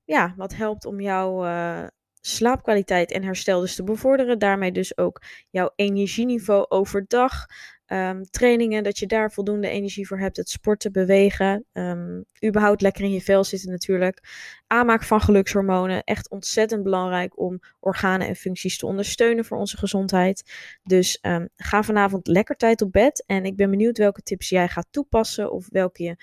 ja, 0.05 0.35
wat 0.37 0.55
helpt 0.55 0.85
om 0.85 1.01
jou 1.01 1.47
uh, 1.47 1.87
slaapkwaliteit 2.27 3.13
en 3.13 3.23
herstel 3.23 3.61
dus 3.61 3.75
te 3.75 3.85
bevorderen. 3.85 4.39
Daarmee 4.39 4.73
dus 4.73 4.97
ook 4.97 5.23
jouw 5.51 5.71
energieniveau 5.77 6.67
overdag. 6.69 7.47
Um, 7.87 8.23
trainingen, 8.23 8.83
dat 8.83 8.99
je 8.99 9.07
daar 9.07 9.33
voldoende 9.33 9.69
energie 9.69 10.07
voor 10.07 10.19
hebt. 10.19 10.37
Het 10.37 10.49
sporten, 10.49 10.93
bewegen. 10.93 11.65
Um, 11.73 12.25
überhaupt 12.45 12.81
lekker 12.81 13.05
in 13.05 13.11
je 13.11 13.21
vel 13.21 13.45
zitten 13.45 13.71
natuurlijk. 13.71 14.21
Aanmaak 14.67 15.03
van 15.03 15.21
gelukshormonen. 15.21 16.05
Echt 16.05 16.31
ontzettend 16.31 16.83
belangrijk 16.83 17.39
om 17.39 17.61
organen 17.81 18.29
en 18.29 18.37
functies 18.37 18.79
te 18.79 18.87
ondersteunen 18.87 19.45
voor 19.45 19.59
onze 19.59 19.77
gezondheid. 19.77 20.53
Dus 20.83 21.19
um, 21.23 21.49
ga 21.57 21.83
vanavond 21.83 22.27
lekker 22.27 22.57
tijd 22.57 22.83
op 22.83 22.93
bed. 22.93 23.25
En 23.27 23.45
ik 23.45 23.57
ben 23.57 23.71
benieuwd 23.71 23.99
welke 23.99 24.23
tips 24.23 24.49
jij 24.49 24.69
gaat 24.69 24.87
toepassen. 24.91 25.53
Of 25.53 25.67
welke 25.71 26.03
je 26.03 26.17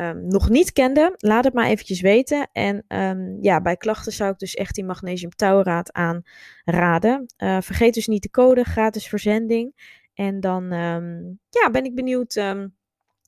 um, 0.00 0.26
nog 0.26 0.48
niet 0.48 0.72
kende, 0.72 1.14
laat 1.16 1.44
het 1.44 1.54
maar 1.54 1.66
eventjes 1.66 2.00
weten. 2.00 2.48
En 2.52 2.84
um, 2.88 3.38
ja, 3.40 3.60
bij 3.60 3.76
klachten 3.76 4.12
zou 4.12 4.32
ik 4.32 4.38
dus 4.38 4.54
echt 4.54 4.74
die 4.74 4.84
magnesium 4.84 5.30
touwraad 5.30 5.92
aanraden. 5.92 7.34
Uh, 7.38 7.60
vergeet 7.60 7.94
dus 7.94 8.06
niet 8.06 8.22
de 8.22 8.30
code, 8.30 8.64
gratis 8.64 9.06
verzending. 9.06 9.98
En 10.14 10.40
dan 10.40 10.72
um, 10.72 11.38
ja, 11.48 11.70
ben 11.70 11.84
ik 11.84 11.94
benieuwd 11.94 12.42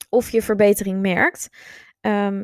of 0.09 0.31
je 0.31 0.43
verbetering 0.43 1.01
merkt. 1.01 1.49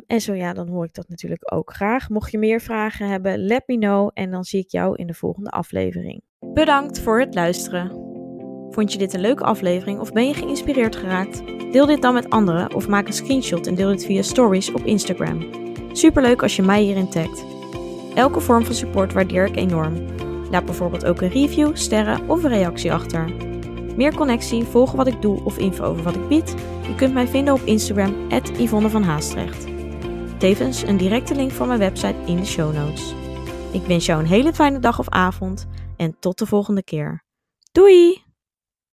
En 0.07 0.21
zo 0.21 0.35
ja, 0.35 0.53
dan 0.53 0.69
hoor 0.69 0.85
ik 0.85 0.95
dat 0.95 1.09
natuurlijk 1.09 1.53
ook 1.53 1.73
graag. 1.73 2.09
Mocht 2.09 2.31
je 2.31 2.39
meer 2.39 2.61
vragen 2.61 3.09
hebben, 3.09 3.39
let 3.39 3.63
me 3.67 3.79
know 3.79 4.11
en 4.15 4.31
dan 4.31 4.45
zie 4.45 4.61
ik 4.61 4.71
jou 4.71 4.97
in 4.97 5.07
de 5.07 5.15
volgende 5.15 5.51
aflevering. 5.51 6.23
Bedankt 6.41 7.01
voor 7.01 7.21
het 7.21 7.35
luisteren. 7.35 8.08
Vond 8.71 8.93
je 8.93 8.99
dit 8.99 9.15
een 9.15 9.21
leuke 9.21 9.45
aflevering 9.45 10.01
of 10.01 10.13
ben 10.13 10.27
je 10.27 10.35
geïnspireerd 10.35 10.97
geraakt? 10.97 11.43
Deel 11.73 11.87
dit 11.87 12.03
dan 12.03 12.15
met 12.15 12.31
anderen 12.31 12.75
of 12.75 12.89
maak 12.89 13.07
een 13.07 13.13
screenshot 13.13 13.67
en 13.67 13.75
deel 13.75 13.89
dit 13.89 14.05
via 14.05 14.23
stories 14.23 14.73
op 14.73 14.85
Instagram. 14.85 15.47
Superleuk 15.93 16.43
als 16.43 16.57
je 16.57 16.63
mij 16.63 16.83
hierin 16.83 17.11
tagt. 17.11 17.45
Elke 18.15 18.41
vorm 18.41 18.65
van 18.65 18.75
support 18.75 19.13
waardeer 19.13 19.47
ik 19.47 19.57
enorm. 19.57 20.05
Laat 20.51 20.65
bijvoorbeeld 20.65 21.05
ook 21.05 21.21
een 21.21 21.29
review, 21.29 21.77
sterren 21.77 22.29
of 22.29 22.45
een 22.45 22.51
reactie 22.51 22.93
achter. 22.93 23.33
Meer 23.97 24.15
connectie, 24.15 24.65
volgen 24.65 24.97
wat 24.97 25.07
ik 25.07 25.23
doe 25.23 25.45
of 25.45 25.59
info 25.59 25.85
over 25.85 26.03
wat 26.03 26.15
ik 26.15 26.29
bied? 26.29 26.55
Je 26.87 26.95
kunt 26.95 27.15
mij 27.15 27.27
vinden 27.27 27.55
op 27.55 27.61
Instagram, 27.65 28.15
Yvonne 28.59 28.91
van 28.91 29.03
Haastrecht. 29.03 29.67
Tevens 30.39 30.83
een 30.83 30.97
directe 30.97 31.35
link 31.35 31.51
van 31.51 31.67
mijn 31.67 31.79
website 31.79 32.17
in 32.27 32.37
de 32.37 32.45
show 32.45 32.75
notes. 32.75 33.15
Ik 33.73 33.83
wens 33.87 34.07
jou 34.07 34.21
een 34.21 34.29
hele 34.29 34.53
fijne 34.53 34.79
dag 34.79 34.99
of 34.99 35.09
avond 35.09 35.67
en 35.97 36.17
tot 36.21 36.39
de 36.39 36.47
volgende 36.47 36.83
keer. 36.83 37.25
Doei! 37.73 38.28